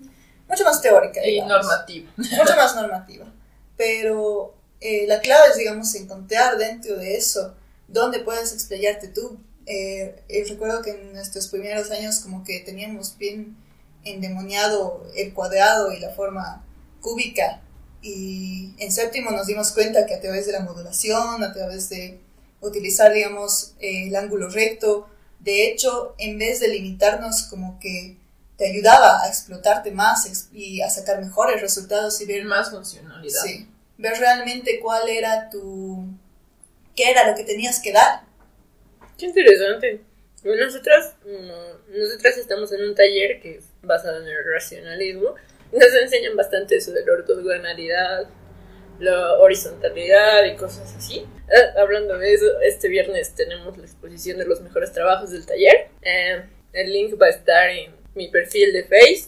mucho 0.49 0.65
más 0.65 0.81
teórica. 0.81 1.25
Y 1.27 1.33
digamos. 1.33 1.67
normativa. 1.67 2.11
mucho 2.17 2.57
más 2.57 2.75
normativa. 2.75 3.27
Pero 3.77 4.55
eh, 4.81 5.07
la 5.07 5.21
clave 5.21 5.49
es, 5.51 5.57
digamos, 5.57 5.95
encontrar 5.95 6.57
dentro 6.57 6.97
de 6.97 7.17
eso 7.17 7.55
dónde 7.89 8.21
puedes 8.21 8.53
explayarte 8.53 9.09
tú. 9.09 9.39
Eh, 9.67 10.23
eh, 10.29 10.45
recuerdo 10.49 10.83
que 10.83 10.91
en 10.91 11.13
nuestros 11.13 11.49
primeros 11.49 11.91
años 11.91 12.21
como 12.21 12.45
que 12.45 12.61
teníamos 12.61 13.19
bien 13.19 13.57
endemoniado 14.09 15.07
el 15.17 15.33
cuadrado 15.33 15.93
y 15.93 16.01
la 16.01 16.11
forma 16.11 16.65
cúbica 17.01 17.63
y 18.01 18.75
en 18.79 18.93
séptimo 18.93 19.31
nos 19.31 19.47
dimos 19.47 19.73
cuenta 19.73 20.07
que 20.07 20.15
a 20.15 20.21
través 20.21 20.47
de 20.47 20.53
la 20.53 20.61
modulación, 20.61 21.43
a 21.43 21.53
través 21.53 21.89
de 21.89 22.21
utilizar, 22.61 23.13
digamos, 23.13 23.75
eh, 23.81 24.09
el 24.09 24.17
ángulo 24.17 24.49
recto, 24.49 25.09
de 25.41 25.69
hecho, 25.69 26.15
en 26.19 26.39
vez 26.39 26.61
de 26.61 26.69
limitarnos 26.69 27.43
como 27.45 27.79
que 27.81 28.17
te 28.57 28.71
ayudaba 28.71 29.23
a 29.23 29.29
explotarte 29.29 29.93
más 29.93 30.49
y 30.53 30.81
a 30.81 30.91
sacar 30.91 31.21
mejores 31.21 31.61
resultados 31.61 32.21
y 32.21 32.27
ver 32.27 32.45
más 32.45 32.71
funcionalidad. 32.71 33.43
Sí. 33.43 33.69
Ver 33.99 34.19
realmente 34.19 34.81
cuál 34.81 35.09
era 35.09 35.49
tu. 35.51 36.05
qué 36.97 37.11
era 37.11 37.29
lo 37.29 37.37
que 37.37 37.45
tenías 37.45 37.81
que 37.81 37.93
dar. 37.93 38.23
Qué 39.17 39.27
interesante. 39.27 40.03
Nosotras, 40.43 41.15
mm, 41.25 41.99
nosotras 41.99 42.37
estamos 42.37 42.73
en 42.73 42.83
un 42.83 42.95
taller 42.95 43.41
que 43.41 43.57
es 43.57 43.65
basado 43.83 44.21
en 44.23 44.27
el 44.29 44.37
racionalismo. 44.53 45.35
Nos 45.73 45.95
enseñan 46.03 46.37
bastante 46.37 46.77
eso 46.77 46.93
de 46.93 47.05
la 47.05 47.13
ortogonalidad, 47.13 48.27
la 49.01 49.35
horizontalidad 49.39 50.45
y 50.45 50.57
cosas 50.57 50.95
así. 50.97 51.27
Ah, 51.51 51.81
hablando 51.81 52.17
de 52.19 52.35
eso, 52.35 52.47
este 52.61 52.89
viernes 52.89 53.35
tenemos 53.35 53.77
la 53.79 53.85
exposición 53.85 54.39
de 54.39 54.47
los 54.47 54.61
mejores 54.61 54.93
trabajos 54.93 55.31
del 55.31 55.45
taller. 55.47 55.89
Eh, 56.03 56.43
el 56.73 56.93
link 56.93 57.21
va 57.21 57.27
a 57.27 57.31
estar 57.31 57.69
en 57.71 57.95
mi 58.15 58.29
perfil 58.29 58.73
de 58.73 58.85
Face. 58.85 59.27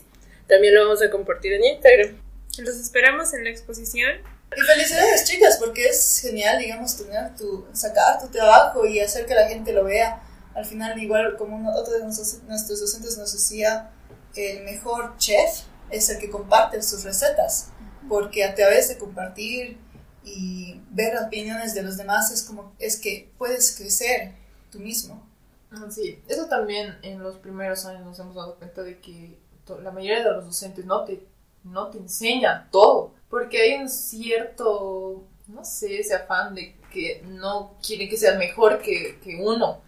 También 0.48 0.74
lo 0.74 0.84
vamos 0.84 1.02
a 1.02 1.10
compartir 1.10 1.52
en 1.52 1.64
Instagram. 1.64 2.20
Los 2.58 2.76
esperamos 2.76 3.32
en 3.34 3.44
la 3.44 3.50
exposición. 3.50 4.10
Y 4.56 4.60
felicidades, 4.62 5.24
chicas, 5.28 5.58
porque 5.58 5.86
es 5.86 6.20
genial, 6.22 6.58
digamos, 6.58 6.96
tener 6.98 7.36
tu. 7.36 7.64
sacar 7.72 8.20
tu 8.20 8.28
trabajo 8.32 8.84
y 8.84 8.98
hacer 8.98 9.24
que 9.26 9.34
la 9.34 9.46
gente 9.48 9.72
lo 9.72 9.84
vea. 9.84 10.20
Al 10.56 10.64
final, 10.64 11.00
igual, 11.00 11.36
como 11.36 11.54
uno- 11.56 11.72
otro 11.76 11.92
de 11.94 12.00
nuestros, 12.02 12.42
nuestros 12.48 12.80
docentes 12.80 13.16
nos 13.16 13.32
decía, 13.32 13.90
el 14.34 14.64
mejor 14.64 15.16
chef 15.18 15.64
es 15.90 16.08
el 16.10 16.18
que 16.18 16.30
comparte 16.30 16.82
sus 16.82 17.04
recetas. 17.04 17.70
Porque 18.08 18.44
a 18.44 18.54
través 18.54 18.88
de 18.88 18.98
compartir 18.98 19.78
y 20.24 20.80
ver 20.90 21.16
opiniones 21.18 21.74
de 21.74 21.82
los 21.82 21.96
demás 21.96 22.30
es 22.30 22.42
como. 22.42 22.72
es 22.78 22.98
que 22.98 23.30
puedes 23.38 23.76
crecer 23.76 24.32
tú 24.70 24.78
mismo. 24.80 25.26
Ah, 25.70 25.86
Sí, 25.90 26.20
eso 26.26 26.46
también 26.46 26.98
en 27.02 27.22
los 27.22 27.36
primeros 27.36 27.84
años 27.84 28.04
nos 28.04 28.18
hemos 28.18 28.34
dado 28.34 28.56
cuenta 28.56 28.82
de 28.82 28.98
que 28.98 29.38
la 29.82 29.92
mayoría 29.92 30.24
de 30.24 30.32
los 30.32 30.44
docentes 30.44 30.84
no 30.84 31.04
te, 31.04 31.24
no 31.62 31.88
te 31.88 31.98
enseñan 31.98 32.68
todo, 32.72 33.14
porque 33.28 33.60
hay 33.62 33.74
un 33.80 33.88
cierto, 33.88 35.22
no 35.46 35.64
sé, 35.64 36.00
ese 36.00 36.14
afán 36.14 36.54
de 36.54 36.76
que 36.92 37.22
no 37.24 37.76
quieren 37.86 38.08
que 38.08 38.16
seas 38.16 38.36
mejor 38.36 38.80
que, 38.82 39.20
que 39.22 39.40
uno. 39.40 39.80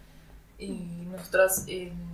Y 0.58 1.06
nosotras 1.10 1.64
en 1.66 2.11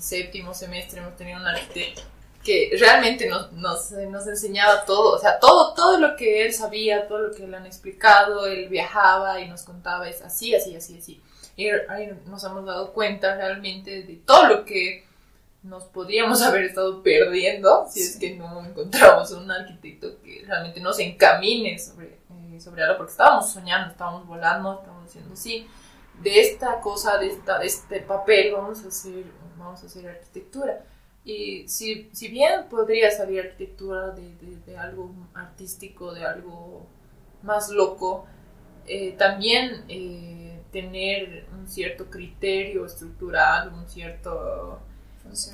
séptimo 0.00 0.54
semestre 0.54 1.00
hemos 1.00 1.16
tenido 1.16 1.40
un 1.40 1.46
arquitecto 1.46 2.02
que 2.44 2.70
realmente 2.78 3.28
nos, 3.28 3.52
nos, 3.52 3.90
nos 3.90 4.26
enseñaba 4.26 4.84
todo, 4.84 5.16
o 5.16 5.18
sea, 5.18 5.38
todo, 5.38 5.74
todo 5.74 5.98
lo 5.98 6.16
que 6.16 6.46
él 6.46 6.52
sabía, 6.52 7.06
todo 7.06 7.18
lo 7.18 7.34
que 7.34 7.46
le 7.46 7.56
han 7.56 7.66
explicado, 7.66 8.46
él 8.46 8.68
viajaba 8.68 9.40
y 9.40 9.48
nos 9.48 9.62
contaba, 9.62 10.08
es 10.08 10.22
así, 10.22 10.54
así, 10.54 10.74
así, 10.74 10.98
así. 10.98 11.22
Y 11.56 11.68
ahí 11.68 12.10
nos 12.26 12.42
hemos 12.44 12.64
dado 12.64 12.92
cuenta 12.92 13.34
realmente 13.34 14.02
de 14.02 14.14
todo 14.24 14.46
lo 14.46 14.64
que 14.64 15.04
nos 15.62 15.84
podríamos 15.84 16.40
haber 16.42 16.64
estado 16.64 17.02
perdiendo 17.02 17.86
si 17.90 18.00
es 18.00 18.16
que 18.16 18.36
no 18.36 18.64
encontramos 18.64 19.30
un 19.32 19.50
arquitecto 19.50 20.22
que 20.22 20.44
realmente 20.46 20.80
nos 20.80 20.98
encamine 21.00 21.78
sobre, 21.78 22.18
eh, 22.54 22.60
sobre 22.60 22.82
algo, 22.84 22.98
porque 22.98 23.12
estábamos 23.12 23.50
soñando, 23.50 23.90
estábamos 23.90 24.26
volando, 24.26 24.74
estábamos 24.74 25.06
diciendo, 25.06 25.36
sí, 25.36 25.66
de 26.22 26.40
esta 26.40 26.80
cosa, 26.80 27.18
de, 27.18 27.28
esta, 27.28 27.58
de 27.58 27.66
este 27.66 28.00
papel 28.00 28.52
vamos 28.52 28.84
a 28.84 28.88
hacer, 28.88 29.24
vamos 29.58 29.82
a 29.82 29.86
hacer 29.86 30.08
arquitectura. 30.08 30.84
Y 31.24 31.68
si, 31.68 32.08
si 32.12 32.28
bien 32.28 32.68
podría 32.70 33.10
salir 33.10 33.40
arquitectura 33.40 34.10
de, 34.10 34.34
de, 34.36 34.56
de 34.66 34.78
algo 34.78 35.12
artístico, 35.34 36.14
de 36.14 36.24
algo 36.24 36.86
más 37.42 37.70
loco, 37.70 38.26
eh, 38.86 39.12
también 39.18 39.84
eh, 39.88 40.62
tener 40.72 41.44
un 41.52 41.68
cierto 41.68 42.06
criterio 42.10 42.86
estructural, 42.86 43.72
un 43.72 43.86
cierto 43.88 44.80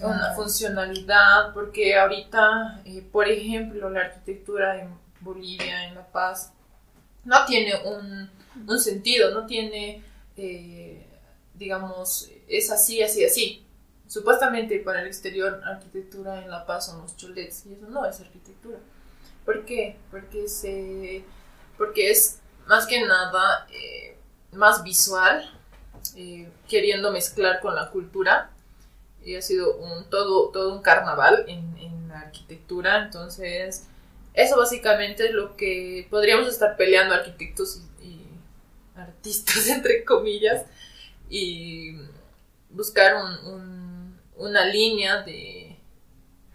una 0.03 0.33
funcionalidad, 0.37 1.53
porque 1.53 1.97
ahorita, 1.99 2.83
eh, 2.85 3.03
por 3.11 3.27
ejemplo, 3.29 3.91
la 3.91 4.03
arquitectura 4.03 4.81
en 4.81 4.89
Bolivia, 5.21 5.89
en 5.89 5.97
La 5.97 6.07
Paz, 6.07 6.53
no 7.25 7.45
tiene 7.45 7.73
un, 7.85 8.31
un 8.69 8.79
sentido, 8.79 9.35
no 9.35 9.47
tiene, 9.47 10.01
digamos, 11.55 12.31
es 12.47 12.71
así, 12.71 13.03
así, 13.03 13.25
así. 13.25 13.64
Supuestamente 14.07 14.79
para 14.81 15.01
el 15.01 15.07
exterior, 15.07 15.63
arquitectura 15.65 16.43
en 16.43 16.51
La 16.51 16.67
Paz 16.67 16.87
son 16.87 17.01
los 17.01 17.17
cholets, 17.17 17.67
y 17.67 17.75
eso 17.75 17.87
no 17.89 18.05
es 18.07 18.21
arquitectura. 18.21 18.79
¿Por 19.45 19.65
qué? 19.65 19.97
Porque, 20.11 20.49
se, 20.49 21.25
porque 21.77 22.11
es 22.11 22.41
más 22.67 22.87
que 22.87 23.05
nada 23.05 23.67
eh, 23.71 24.17
más 24.53 24.83
visual, 24.83 25.51
eh, 26.17 26.49
queriendo 26.69 27.11
mezclar 27.11 27.61
con 27.61 27.75
la 27.75 27.91
cultura 27.91 28.51
y 29.25 29.37
ha 29.37 29.43
sido 29.43 29.77
un, 29.77 30.05
todo, 30.11 30.51
todo 30.51 30.75
un 30.75 30.83
carnaval 30.83 31.45
en, 31.49 31.77
en 31.79 32.09
la 32.09 32.21
arquitectura. 32.21 33.05
Entonces, 33.05 33.87
eso 34.35 34.59
básicamente 34.59 35.27
es 35.27 35.33
lo 35.33 35.57
que 35.57 36.07
podríamos 36.11 36.49
estar 36.49 36.77
peleando 36.77 37.15
arquitectos 37.15 37.81
y, 38.03 38.21
artistas, 38.97 39.69
entre 39.69 40.05
comillas, 40.05 40.67
y 41.31 41.97
buscar 42.71 43.15
un, 43.15 43.84
una 44.37 44.65
línea 44.67 45.23
de 45.23 45.77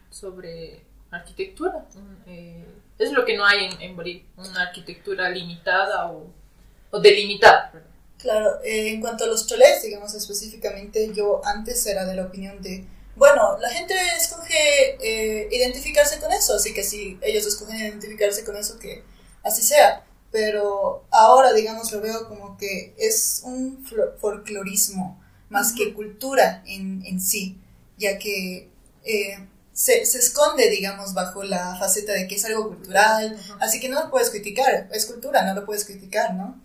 sobre 0.09 0.83
arquitectura. 1.11 1.85
Eh, 2.27 2.65
es 2.97 3.11
lo 3.11 3.25
que 3.25 3.37
no 3.37 3.45
hay 3.45 3.65
en, 3.65 3.81
en 3.81 3.95
Bolivia, 3.95 4.23
una 4.37 4.63
arquitectura 4.63 5.29
limitada 5.29 6.11
o, 6.11 6.27
o 6.91 6.99
delimitada. 6.99 7.71
perdón. 7.71 7.89
Claro, 8.17 8.61
eh, 8.63 8.89
en 8.89 8.99
cuanto 8.99 9.23
a 9.23 9.27
los 9.27 9.47
cholés, 9.47 9.81
digamos 9.81 10.13
específicamente, 10.13 11.13
yo 11.13 11.41
antes 11.45 11.85
era 11.85 12.05
de 12.05 12.15
la 12.15 12.25
opinión 12.25 12.61
de, 12.61 12.85
bueno, 13.15 13.57
la 13.59 13.69
gente 13.69 13.95
escoge 14.17 14.97
eh, 15.01 15.47
identificarse 15.51 16.19
con 16.19 16.31
eso, 16.33 16.55
así 16.55 16.73
que 16.73 16.83
si 16.83 17.17
ellos 17.21 17.45
escogen 17.45 17.77
identificarse 17.77 18.43
con 18.43 18.57
eso, 18.57 18.77
que 18.77 19.03
así 19.43 19.61
sea. 19.61 20.03
Pero 20.31 21.05
ahora, 21.09 21.53
digamos, 21.53 21.91
lo 21.91 22.01
veo 22.01 22.27
como 22.27 22.57
que 22.57 22.93
es 22.97 23.41
un 23.45 23.83
folclorismo 24.19 25.19
más 25.49 25.71
que 25.71 25.93
cultura 25.93 26.61
en, 26.67 27.03
en 27.05 27.19
sí, 27.19 27.57
ya 27.99 28.17
que 28.17 28.69
eh, 29.03 29.47
se, 29.73 30.05
se 30.05 30.17
esconde, 30.17 30.69
digamos, 30.71 31.13
bajo 31.13 31.43
la 31.43 31.75
faceta 31.77 32.13
de 32.13 32.27
que 32.27 32.35
es 32.35 32.45
algo 32.45 32.69
cultural, 32.69 33.39
así 33.59 33.79
que 33.79 33.89
no 33.89 34.03
lo 34.03 34.09
puedes 34.09 34.31
criticar, 34.31 34.89
es 34.91 35.05
cultura, 35.05 35.43
no 35.43 35.53
lo 35.53 35.65
puedes 35.65 35.85
criticar, 35.85 36.33
¿no? 36.33 36.59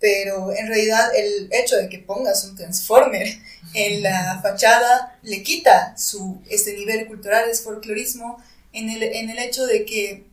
pero 0.00 0.50
en 0.52 0.66
realidad 0.66 1.14
el 1.14 1.48
hecho 1.52 1.76
de 1.76 1.88
que 1.88 1.98
pongas 1.98 2.44
un 2.44 2.56
transformer 2.56 3.28
en 3.74 4.02
la 4.02 4.40
fachada 4.42 5.18
le 5.22 5.42
quita 5.42 5.96
su 5.96 6.40
este 6.48 6.74
nivel 6.74 7.06
cultural 7.06 7.48
es 7.48 7.62
folclorismo 7.62 8.42
en 8.72 8.88
el, 8.88 9.02
en 9.02 9.30
el 9.30 9.38
hecho 9.38 9.66
de 9.66 9.84
que 9.84 10.24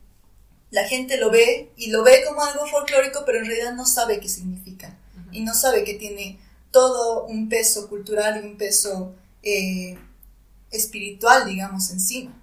la 0.70 0.84
gente 0.84 1.18
lo 1.18 1.30
ve 1.30 1.70
y 1.76 1.90
lo 1.90 2.02
ve 2.02 2.24
como 2.26 2.42
algo 2.42 2.66
folclórico 2.66 3.24
pero 3.26 3.38
en 3.38 3.46
realidad 3.46 3.74
no 3.74 3.86
sabe 3.86 4.20
qué 4.20 4.28
significa. 4.28 4.96
Y 5.30 5.42
no 5.42 5.52
sabe 5.52 5.84
que 5.84 5.94
tiene 5.94 6.38
todo 6.70 7.26
un 7.26 7.50
peso 7.50 7.88
cultural 7.88 8.40
y 8.42 8.46
un 8.46 8.56
peso 8.56 9.14
eh, 9.42 9.98
espiritual 10.70 11.46
digamos 11.46 11.90
encima 11.90 12.34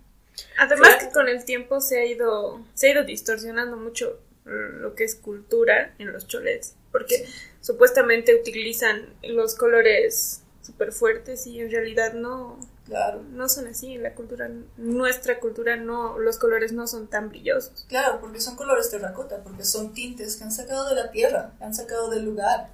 Además 0.58 0.90
Claro. 0.96 1.08
que 1.08 1.14
con 1.14 1.28
el 1.30 1.46
tiempo 1.46 1.80
se 1.80 2.00
ha 2.00 2.06
ido, 2.06 2.62
se 2.74 2.88
ha 2.88 2.92
ido 2.92 3.04
distorsionando 3.06 3.78
mucho 3.78 4.20
lo 4.44 4.94
que 4.96 5.06
es 5.06 5.16
cultura 5.16 5.96
en 5.98 6.12
los 6.12 6.28
cholets, 6.28 6.76
porque 6.92 7.26
supuestamente 7.62 8.36
utilizan 8.36 9.14
los 9.24 9.56
colores 9.56 10.42
súper 10.62 10.92
fuertes 10.92 11.48
y 11.48 11.62
en 11.62 11.72
realidad 11.72 12.14
no, 12.14 12.60
claro 12.86 13.22
no 13.32 13.48
son 13.50 13.68
así. 13.68 13.94
En 13.94 14.04
la 14.04 14.14
cultura, 14.14 14.50
nuestra 14.78 15.40
cultura, 15.40 15.78
no, 15.78 16.20
los 16.20 16.38
colores 16.38 16.74
no 16.74 16.86
son 16.86 17.08
tan 17.08 17.30
brillosos. 17.30 17.86
claro 17.88 18.20
porque 18.20 18.42
son 18.42 18.56
colores 18.58 18.90
terracota 18.90 19.42
porque 19.42 19.64
son 19.64 19.94
tintes 19.94 20.36
que 20.36 20.44
han 20.44 20.52
sacado 20.52 20.90
de 20.90 20.96
la 20.96 21.12
tierra 21.12 21.54
que 21.58 21.64
han 21.64 21.74
sacado 21.74 22.10
del 22.10 22.26
lugar 22.26 22.70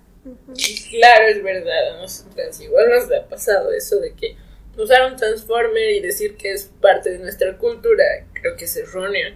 Y 0.55 0.97
Claro, 0.97 1.25
es 1.27 1.43
verdad, 1.43 1.95
a 1.97 2.01
nosotras 2.01 2.59
igual 2.59 2.89
nos 2.89 3.11
ha 3.11 3.27
pasado 3.29 3.71
eso 3.71 3.99
de 3.99 4.13
que 4.15 4.35
usar 4.77 5.11
un 5.11 5.17
transformer 5.17 5.91
y 5.91 6.01
decir 6.01 6.37
que 6.37 6.51
es 6.51 6.65
parte 6.81 7.11
de 7.11 7.19
nuestra 7.19 7.57
cultura, 7.57 8.03
creo 8.33 8.55
que 8.55 8.65
es 8.65 8.75
erróneo. 8.75 9.35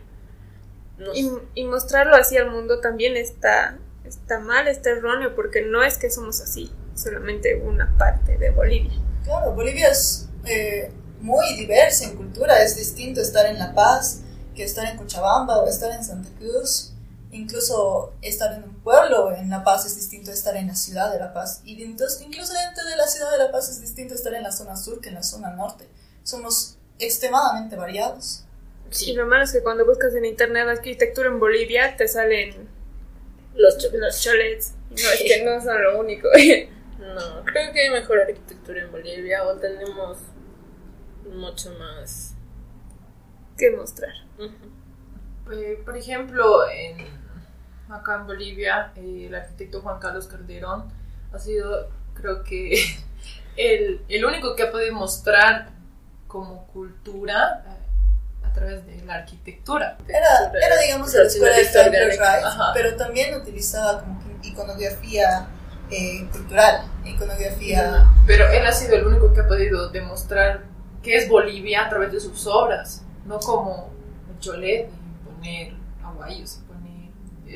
No 0.98 1.14
Y, 1.14 1.30
y 1.56 1.64
mostrarlo 1.66 2.16
así 2.16 2.38
al 2.38 2.52
mundo 2.52 2.80
también 2.80 3.18
está, 3.18 3.78
está 4.06 4.40
mal, 4.40 4.68
está 4.68 4.92
erróneo, 4.92 5.36
porque 5.36 5.62
no 5.62 5.84
es 5.84 5.98
que 5.98 6.10
somos 6.10 6.42
así, 6.42 6.72
solamente 6.96 7.56
una 7.56 7.98
parte 7.98 8.38
de 8.38 8.52
Bolivia. 8.52 8.94
Claro, 9.26 9.52
Bolivia 9.52 9.90
es 9.90 10.30
eh, 10.46 10.90
muy 11.20 11.56
diversa 11.56 12.06
en 12.06 12.16
cultura, 12.16 12.64
es 12.64 12.76
distinto 12.76 13.22
estar 13.22 13.46
en 13.46 13.60
La 13.60 13.74
Paz 13.74 14.22
que 14.56 14.64
estar 14.64 14.86
en 14.86 14.98
Cochabamba 14.98 15.60
o 15.60 15.68
estar 15.68 15.92
en 15.92 16.04
Santa 16.04 16.30
Cruz. 16.40 16.94
Incluso 17.36 18.14
estar 18.22 18.54
en 18.54 18.64
un 18.64 18.76
pueblo 18.82 19.32
en 19.34 19.50
La 19.50 19.64
Paz 19.64 19.86
es 19.86 19.96
distinto 19.96 20.32
a 20.32 20.34
estar 20.34 20.56
en 20.56 20.68
la 20.68 20.76
ciudad 20.76 21.12
de 21.12 21.20
La 21.20 21.34
Paz. 21.34 21.62
Y 21.66 21.84
entonces, 21.84 22.22
incluso 22.22 22.54
dentro 22.54 22.86
de 22.86 22.96
la 22.96 23.08
ciudad 23.08 23.32
de 23.32 23.38
La 23.38 23.52
Paz 23.52 23.70
es 23.70 23.82
distinto 23.82 24.14
estar 24.14 24.34
en 24.34 24.44
la 24.44 24.52
zona 24.52 24.76
sur 24.78 25.02
que 25.02 25.10
en 25.10 25.16
la 25.16 25.24
zona 25.24 25.52
norte. 25.52 25.88
Somos 26.24 26.78
extremadamente 27.00 27.76
variados. 27.76 28.46
Y 28.90 28.96
Sí, 28.96 29.14
lo 29.14 29.26
malo 29.28 29.44
es 29.44 29.52
que 29.52 29.62
cuando 29.64 29.86
buscas 29.86 30.14
en 30.16 30.24
internet 30.26 30.68
arquitectura 30.68 31.28
en 31.30 31.40
Bolivia, 31.40 31.96
te 31.98 32.08
salen 32.08 32.70
los 33.56 33.78
cho- 33.78 33.90
los 33.98 34.22
cholets. 34.22 34.74
No, 34.92 34.96
es 34.96 35.24
que 35.24 35.44
no 35.44 35.62
son 35.62 35.82
lo 35.84 36.00
único. 36.00 36.28
No, 36.98 37.44
creo 37.44 37.74
que 37.74 37.82
hay 37.82 37.90
mejor 37.90 38.22
arquitectura 38.22 38.82
en 38.82 38.90
Bolivia 38.92 39.44
o 39.46 39.56
tenemos 39.58 40.18
mucho 41.30 41.72
más. 41.78 42.34
que 43.58 43.70
mostrar. 43.72 44.14
Eh, 45.52 45.82
por 45.86 45.96
ejemplo, 45.98 46.68
en, 46.70 46.98
acá 47.90 48.16
en 48.16 48.28
Bolivia, 48.28 48.92
eh, 48.96 49.26
el 49.28 49.36
arquitecto 49.36 49.82
Juan 49.82 50.00
Carlos 50.00 50.28
Calderón 50.28 50.86
ha 51.34 51.40
sido, 51.40 51.90
creo 52.14 52.44
que, 52.44 52.76
el, 53.58 54.02
el 54.08 54.26
único 54.26 54.56
que 54.56 54.64
ha 54.64 54.72
podido 54.72 54.94
mostrar 54.94 55.70
como 56.28 56.68
cultura 56.68 57.64
eh, 57.68 58.46
a 58.46 58.54
través 58.54 58.86
de 58.86 59.04
la 59.06 59.16
arquitectura. 59.16 59.98
Era, 60.08 60.52
era 60.62 60.82
digamos, 60.82 61.14
la 61.14 61.24
escuela 61.24 61.56
de 61.56 62.20
Ajá. 62.20 62.72
pero 62.74 62.96
también 62.96 63.36
utilizaba 63.36 64.02
como 64.02 64.20
que 64.42 64.48
iconografía 64.50 65.48
eh, 65.92 66.28
cultural, 66.32 66.86
iconografía... 67.04 68.08
Pero 68.26 68.48
él 68.50 68.66
ha 68.66 68.72
sido 68.72 68.96
el 68.96 69.06
único 69.06 69.34
que 69.34 69.42
ha 69.42 69.48
podido 69.48 69.90
demostrar 69.90 70.64
qué 71.04 71.18
es 71.18 71.30
Bolivia 71.30 71.86
a 71.86 71.90
través 71.90 72.12
de 72.12 72.20
sus 72.20 72.48
obras, 72.48 73.04
no 73.26 73.40
como 73.40 73.92
Cholet 74.40 74.90
y 74.90 75.26
poner 75.26 75.74
poner 76.04 76.65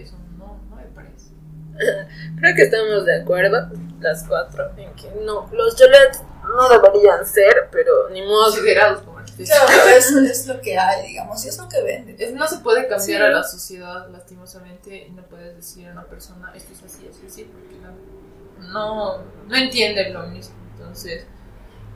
eso, 0.02 0.16
no, 0.38 0.60
no 0.70 0.76
me 0.76 0.84
parece. 0.84 1.32
Creo 2.40 2.56
que 2.56 2.62
estamos 2.64 3.06
de 3.06 3.22
acuerdo, 3.22 3.70
las 4.00 4.24
cuatro, 4.28 4.72
en 4.78 4.94
que 4.96 5.10
no, 5.26 5.50
los 5.52 5.76
cholets 5.76 6.22
no 6.44 6.68
deberían 6.70 7.26
ser, 7.26 7.70
pero 7.72 8.10
ni 8.10 8.22
modo. 8.22 8.46
Considerados 8.52 9.02
como. 9.04 9.20
Claro, 9.20 9.68
es, 9.96 10.12
es 10.12 10.48
lo 10.48 10.60
que 10.60 10.78
hay, 10.78 11.08
digamos, 11.08 11.46
y 11.46 11.48
es 11.50 11.58
lo 11.58 11.70
que 11.70 11.82
vende. 11.82 12.16
Es- 12.20 12.34
no 12.34 12.46
se 12.48 12.58
puede 12.58 12.82
cambiar 12.88 13.00
Sí. 13.02 13.16
a 13.16 13.30
la 13.30 13.44
sociedad, 13.44 14.10
lastimosamente, 14.10 15.08
y 15.08 15.12
no 15.12 15.24
puedes 15.24 15.56
decir 15.56 15.88
a 15.88 15.92
una 15.94 16.04
persona 16.06 16.52
esto 16.56 16.74
es 16.74 16.84
así, 16.84 17.08
así, 17.10 17.26
así, 17.26 17.44
porque 17.46 17.76
no, 17.78 18.68
no, 18.74 19.24
no 19.48 19.56
entienden 19.56 20.14
lo 20.14 20.24
mismo. 20.28 20.56
Entonces, 20.78 21.26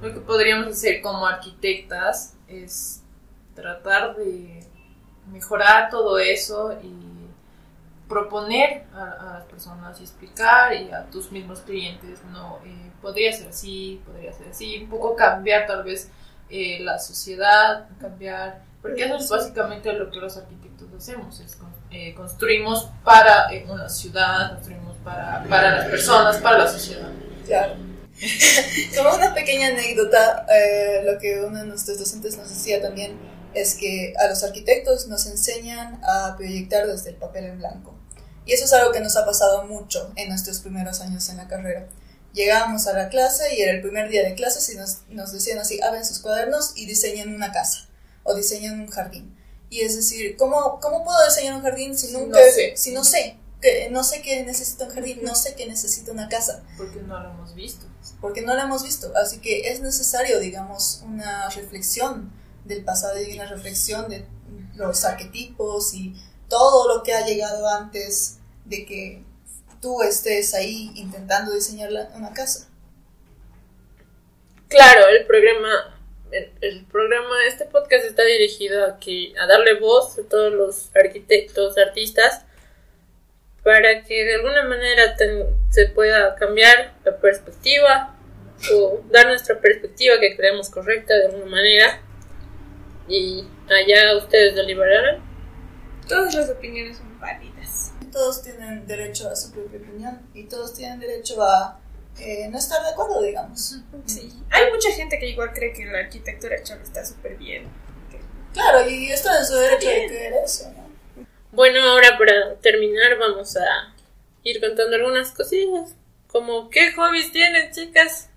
lo 0.01 0.13
que 0.13 0.21
podríamos 0.21 0.67
hacer 0.67 1.01
como 1.01 1.25
arquitectas 1.25 2.35
es 2.47 3.01
tratar 3.55 4.15
de 4.15 4.65
mejorar 5.31 5.89
todo 5.89 6.19
eso 6.19 6.73
y 6.81 7.02
proponer 8.07 8.83
a, 8.93 9.03
a 9.03 9.33
las 9.39 9.43
personas 9.45 9.99
y 9.99 10.03
explicar 10.03 10.73
y 10.73 10.91
a 10.91 11.05
tus 11.05 11.31
mismos 11.31 11.61
clientes, 11.61 12.19
no, 12.31 12.59
eh, 12.65 12.91
podría 13.01 13.31
ser 13.33 13.47
así, 13.49 14.01
podría 14.05 14.31
ser 14.33 14.49
así, 14.49 14.83
un 14.83 14.89
poco 14.89 15.15
cambiar 15.15 15.65
tal 15.67 15.83
vez 15.83 16.09
eh, 16.49 16.79
la 16.81 16.99
sociedad, 16.99 17.87
cambiar, 17.99 18.61
porque 18.81 19.05
eso 19.05 19.15
es 19.17 19.29
básicamente 19.29 19.91
lo 19.93 20.11
que 20.11 20.19
los 20.19 20.37
arquitectos 20.37 20.87
hacemos, 20.97 21.39
es 21.39 21.55
con- 21.55 21.73
eh, 21.91 22.13
construimos 22.15 22.89
para 23.03 23.51
eh, 23.53 23.65
una 23.69 23.87
ciudad, 23.89 24.53
construimos 24.53 24.97
para, 24.97 25.43
para 25.49 25.71
las 25.77 25.85
personas, 25.87 26.37
para 26.37 26.59
la 26.59 26.67
sociedad. 26.67 27.09
Claro. 27.45 27.73
Como 28.95 29.15
una 29.15 29.33
pequeña 29.33 29.67
anécdota, 29.69 30.45
eh, 30.49 31.01
lo 31.03 31.17
que 31.19 31.41
uno 31.41 31.59
de 31.59 31.65
nuestros 31.65 31.97
docentes 31.99 32.37
nos 32.37 32.49
decía 32.49 32.81
también 32.81 33.17
es 33.55 33.75
que 33.75 34.13
a 34.19 34.27
los 34.27 34.43
arquitectos 34.43 35.07
nos 35.07 35.25
enseñan 35.25 35.99
a 36.03 36.35
proyectar 36.37 36.87
desde 36.87 37.11
el 37.11 37.15
papel 37.15 37.45
en 37.45 37.57
blanco. 37.59 37.95
Y 38.45 38.53
eso 38.53 38.65
es 38.65 38.73
algo 38.73 38.91
que 38.91 38.99
nos 38.99 39.15
ha 39.15 39.25
pasado 39.25 39.65
mucho 39.65 40.11
en 40.15 40.29
nuestros 40.29 40.59
primeros 40.59 40.99
años 41.01 41.29
en 41.29 41.37
la 41.37 41.47
carrera. 41.47 41.87
Llegábamos 42.33 42.87
a 42.87 42.93
la 42.93 43.09
clase 43.09 43.55
y 43.55 43.61
era 43.61 43.71
el 43.73 43.81
primer 43.81 44.09
día 44.09 44.23
de 44.23 44.33
clases 44.35 44.67
y 44.73 44.75
nos, 44.75 45.03
nos 45.09 45.31
decían 45.31 45.59
así, 45.59 45.81
abren 45.81 46.03
sus 46.05 46.19
cuadernos 46.19 46.73
y 46.75 46.85
diseñen 46.85 47.33
una 47.33 47.51
casa 47.51 47.87
o 48.23 48.33
diseñen 48.35 48.79
un 48.81 48.87
jardín. 48.87 49.37
Y 49.69 49.81
es 49.81 49.95
decir, 49.95 50.35
¿cómo, 50.37 50.79
cómo 50.81 51.03
puedo 51.03 51.17
diseñar 51.25 51.55
un 51.55 51.61
jardín 51.61 51.97
si 51.97 52.11
nunca, 52.11 52.39
no 52.39 52.45
sé. 52.53 52.73
si 52.75 52.91
no 52.91 53.03
sé? 53.03 53.37
Que 53.61 53.89
no 53.91 54.03
sé 54.03 54.21
que 54.21 54.43
necesita 54.43 54.85
un 54.85 54.91
jardín, 54.91 55.19
no 55.23 55.35
sé 55.35 55.55
que 55.55 55.65
necesita 55.65 56.11
una 56.11 56.27
casa 56.27 56.63
Porque 56.77 56.99
no 57.01 57.17
lo 57.19 57.29
hemos 57.29 57.55
visto. 57.55 57.85
porque 58.19 58.41
no 58.41 58.53
la 58.55 58.63
hemos 58.63 58.83
visto. 58.83 59.13
Así 59.15 59.37
que 59.39 59.71
es 59.71 59.79
necesario, 59.79 60.39
digamos, 60.39 61.01
una 61.05 61.49
reflexión 61.49 62.31
del 62.65 62.83
pasado 62.83 63.21
y 63.21 63.33
una 63.33 63.45
reflexión 63.47 64.09
de 64.09 64.25
los 64.75 65.03
arquetipos 65.05 65.93
y 65.93 66.13
todo 66.49 66.95
lo 66.95 67.03
que 67.03 67.13
ha 67.13 67.25
llegado 67.25 67.67
antes 67.67 68.39
de 68.65 68.85
que 68.85 69.23
tú 69.81 70.01
estés 70.01 70.53
ahí 70.53 70.91
intentando 70.95 71.53
diseñar 71.53 71.91
la- 71.91 72.09
una 72.15 72.33
casa. 72.33 72.69
Claro, 74.69 75.07
el 75.07 75.25
programa, 75.25 75.99
el, 76.61 76.85
programa, 76.85 77.35
este 77.47 77.65
podcast 77.65 78.05
está 78.05 78.23
dirigido 78.23 78.85
a 78.85 78.99
que 78.99 79.33
a 79.39 79.45
darle 79.45 79.79
voz 79.79 80.17
a 80.17 80.27
todos 80.27 80.51
los 80.53 80.89
arquitectos, 80.95 81.77
artistas, 81.77 82.45
para 83.63 84.03
que 84.03 84.25
de 84.25 84.35
alguna 84.35 84.63
manera 84.63 85.15
se 85.69 85.87
pueda 85.89 86.35
cambiar 86.35 86.93
la 87.05 87.17
perspectiva 87.17 88.15
o 88.73 89.01
dar 89.11 89.27
nuestra 89.27 89.59
perspectiva 89.59 90.19
que 90.19 90.35
creemos 90.35 90.69
correcta 90.69 91.13
de 91.13 91.25
alguna 91.27 91.45
manera 91.45 92.01
y 93.07 93.45
allá 93.69 94.17
ustedes 94.17 94.55
deliberarán. 94.55 95.21
Todas 96.07 96.33
las 96.33 96.49
opiniones 96.49 96.97
son 96.97 97.19
válidas. 97.19 97.93
Todos 98.11 98.43
tienen 98.43 98.85
derecho 98.85 99.29
a 99.29 99.35
su 99.35 99.51
propia 99.51 99.79
opinión 99.79 100.21
y 100.33 100.43
todos 100.45 100.73
tienen 100.73 100.99
derecho 100.99 101.41
a 101.41 101.79
eh, 102.19 102.47
no 102.49 102.57
estar 102.57 102.81
de 102.83 102.89
acuerdo, 102.89 103.21
digamos. 103.23 103.79
Sí. 104.05 104.33
Hay 104.51 104.71
mucha 104.71 104.91
gente 104.91 105.17
que 105.17 105.29
igual 105.29 105.51
cree 105.53 105.73
que 105.73 105.85
la 105.85 105.99
arquitectura 105.99 106.61
chava 106.61 106.83
está 106.83 107.05
súper 107.05 107.37
bien. 107.37 107.67
Claro, 108.53 108.87
y 108.87 109.11
está 109.11 109.39
en 109.39 109.45
su 109.45 109.55
derecho 109.55 109.87
de 109.87 110.07
creer 110.07 110.33
eso, 110.45 110.71
¿no? 110.71 110.83
Bueno, 111.51 111.81
ahora 111.81 112.17
para 112.17 112.55
terminar 112.61 113.17
vamos 113.17 113.57
a 113.57 113.93
ir 114.43 114.59
contando 114.59 114.95
algunas 114.95 115.31
cosillas, 115.31 115.95
como 116.27 116.69
qué 116.69 116.91
hobbies 116.93 117.31
tienen 117.31 117.71
chicas. 117.71 118.29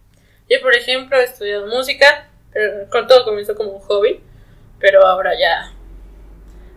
Yo 0.49 0.61
por 0.63 0.75
ejemplo 0.75 1.19
he 1.19 1.25
estudiado 1.25 1.67
música, 1.67 2.31
pero 2.53 2.89
con 2.89 3.07
todo 3.07 3.25
comenzó 3.25 3.55
como 3.55 3.73
un 3.73 3.81
hobby, 3.81 4.23
pero 4.79 5.07
ahora 5.07 5.33
ya 5.39 5.73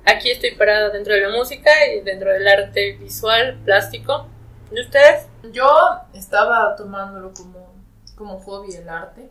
aquí 0.06 0.32
estoy 0.32 0.56
parada 0.56 0.90
dentro 0.90 1.14
de 1.14 1.22
la 1.22 1.30
música 1.36 1.70
y 1.96 2.02
dentro 2.02 2.32
del 2.32 2.48
arte 2.48 2.94
visual, 2.94 3.60
plástico. 3.66 4.28
¿Y 4.72 4.82
ustedes? 4.82 5.28
Yo 5.52 5.68
estaba 6.14 6.76
tomándolo 6.76 7.34
como, 7.34 7.74
como 8.16 8.40
hobby 8.40 8.76
el 8.76 8.88
arte, 8.90 9.30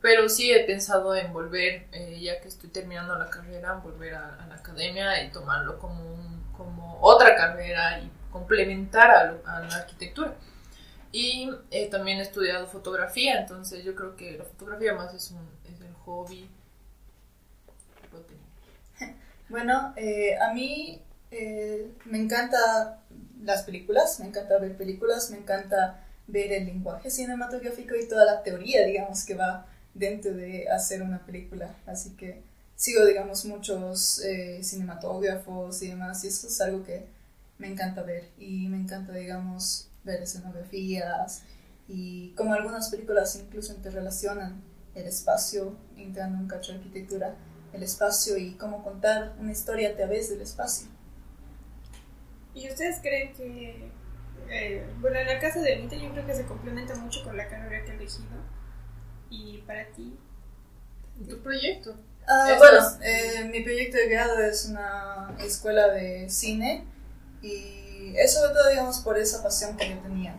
pero 0.00 0.28
sí 0.28 0.52
he 0.52 0.64
pensado 0.64 1.14
en 1.16 1.32
volver, 1.32 1.86
eh, 1.92 2.18
ya 2.20 2.40
que 2.40 2.48
estoy 2.48 2.70
terminando 2.70 3.14
la 3.16 3.30
carrera, 3.30 3.74
volver 3.74 4.14
a, 4.14 4.46
la 4.48 4.54
academia 4.56 5.22
y 5.24 5.30
tomarlo 5.30 5.78
como, 5.78 6.02
un- 6.04 6.44
como 6.56 6.98
otra 7.00 7.34
carrera 7.36 7.98
y 8.00 8.10
complementar 8.30 9.10
a, 9.10 9.24
lo- 9.32 9.42
a 9.46 9.60
la 9.60 9.74
arquitectura. 9.76 10.34
Y 11.12 11.50
eh, 11.70 11.88
también 11.90 12.18
he 12.18 12.22
estudiado 12.22 12.66
fotografía, 12.66 13.40
entonces 13.40 13.84
yo 13.84 13.94
creo 13.94 14.16
que 14.16 14.36
la 14.36 14.44
fotografía 14.44 14.94
más 14.94 15.14
es, 15.14 15.30
un, 15.30 15.48
es 15.72 15.80
el 15.80 15.92
hobby. 16.04 16.50
Bueno, 19.48 19.92
eh, 19.96 20.36
a 20.38 20.52
mí 20.52 21.02
eh, 21.30 21.90
me 22.06 22.18
encanta 22.18 23.00
las 23.42 23.62
películas, 23.62 24.18
me 24.20 24.26
encanta 24.26 24.58
ver 24.58 24.76
películas, 24.76 25.30
me 25.30 25.38
encanta 25.38 26.00
ver 26.26 26.52
el 26.52 26.66
lenguaje 26.66 27.10
cinematográfico 27.10 27.94
y 27.94 28.08
toda 28.08 28.24
la 28.24 28.42
teoría, 28.42 28.86
digamos, 28.86 29.24
que 29.24 29.34
va 29.34 29.66
dentro 29.92 30.34
de 30.34 30.68
hacer 30.68 31.02
una 31.02 31.24
película. 31.24 31.74
Así 31.86 32.16
que 32.16 32.42
sigo, 32.74 33.04
digamos, 33.04 33.44
muchos 33.44 34.20
eh, 34.24 34.60
cinematógrafos 34.62 35.82
y 35.82 35.88
demás, 35.88 36.24
y 36.24 36.28
eso 36.28 36.46
es 36.46 36.60
algo 36.60 36.84
que 36.84 37.06
me 37.58 37.68
encanta 37.68 38.02
ver. 38.02 38.30
Y 38.38 38.68
me 38.68 38.78
encanta, 38.78 39.12
digamos, 39.12 39.88
ver 40.04 40.22
escenografías 40.22 41.42
y 41.88 42.30
como 42.36 42.54
algunas 42.54 42.88
películas 42.90 43.36
incluso 43.36 43.72
interrelacionan 43.74 44.62
el 44.94 45.06
espacio, 45.06 45.76
entrando 45.96 46.38
un 46.38 46.46
cacho 46.46 46.72
de 46.72 46.78
arquitectura 46.78 47.34
el 47.74 47.82
espacio 47.82 48.36
y 48.36 48.54
cómo 48.54 48.82
contar 48.82 49.34
una 49.38 49.52
historia 49.52 49.90
a 49.90 49.96
través 49.96 50.30
del 50.30 50.40
espacio. 50.40 50.88
¿Y 52.54 52.68
ustedes 52.70 53.00
creen 53.00 53.32
que, 53.34 53.90
eh, 54.48 54.86
bueno, 55.00 55.18
en 55.18 55.26
la 55.26 55.40
casa 55.40 55.60
de 55.60 55.74
Anita 55.74 55.96
yo 55.96 56.10
creo 56.12 56.26
que 56.26 56.34
se 56.34 56.46
complementa 56.46 56.94
mucho 56.94 57.24
con 57.24 57.36
la 57.36 57.48
carrera 57.48 57.84
que 57.84 57.90
ha 57.90 57.94
elegido? 57.94 58.28
Y 59.28 59.58
para 59.66 59.86
ti, 59.88 60.16
¿Tu 61.28 61.38
proyecto? 61.40 61.94
Ah, 62.26 62.56
bueno, 62.58 62.80
eh, 63.02 63.48
mi 63.50 63.62
proyecto 63.62 63.98
de 63.98 64.08
grado 64.08 64.38
es 64.40 64.66
una 64.66 65.36
escuela 65.40 65.88
de 65.88 66.28
cine 66.28 66.84
y 67.42 68.14
es 68.16 68.34
sobre 68.34 68.52
todo, 68.52 68.68
digamos, 68.68 68.98
por 69.00 69.18
esa 69.18 69.42
pasión 69.42 69.76
que 69.76 69.90
yo 69.90 69.98
tenía 69.98 70.34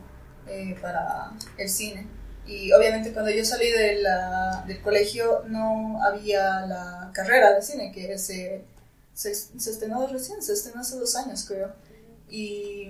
eh, 0.47 0.77
para 0.81 1.31
el 1.57 1.69
cine. 1.69 2.07
Y 2.47 2.71
obviamente 2.73 3.11
cuando 3.13 3.31
yo 3.31 3.43
salí 3.43 3.69
de 3.71 4.01
la- 4.01 4.63
del 4.67 4.81
colegio 4.81 5.43
no 5.47 6.01
había 6.03 6.61
la 6.65 7.11
carrera 7.13 7.53
de 7.53 7.61
cine, 7.61 7.91
que 7.91 8.17
se, 8.17 8.63
se, 9.13 9.33
se 9.33 9.69
estrenó 9.71 10.05
recién, 10.07 10.41
se 10.43 10.53
estrenó 10.53 10.81
hace 10.81 10.97
dos 10.97 11.15
años, 11.15 11.45
creo. 11.47 11.73
Y 12.29 12.89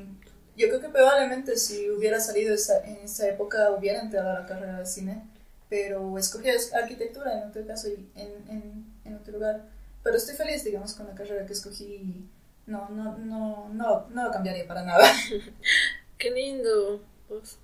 yo 0.58 0.68
creo 0.70 0.82
que 0.82 0.90
probablemente 0.90 1.58
si 1.58 1.90
hubiera 1.90 2.20
salido 2.20 2.54
esa- 2.54 2.84
en 2.86 2.98
esa 2.98 3.28
época 3.30 3.72
hubiera 3.72 4.02
entrado 4.02 4.30
a 4.32 4.40
la 4.42 4.46
carrera 4.46 4.80
de 4.80 4.86
cine 4.86 5.24
pero 5.68 6.18
escogí 6.20 6.48
es- 6.50 6.74
arquitectura 6.74 7.34
en 7.42 7.50
otro 7.50 7.66
caso 7.66 7.88
y 7.90 7.94
en, 8.16 8.30
en, 8.50 8.86
en 9.04 9.16
otro 9.16 9.34
lugar. 9.34 9.64
Pero 10.04 10.16
estoy 10.18 10.36
feliz, 10.36 10.64
digamos, 10.64 10.94
con 10.94 11.08
la 11.08 11.16
carrera 11.16 11.46
que 11.46 11.54
escogí 11.54 11.84
y 11.86 12.30
no, 12.68 12.88
no, 12.90 13.18
no, 13.18 13.70
no, 13.74 14.08
no 14.10 14.24
lo 14.24 14.32
cambiaría 14.32 14.68
para 14.68 14.84
nada. 14.84 15.04
Qué 16.18 16.32
lindo. 16.32 17.04
Pues, 17.28 17.58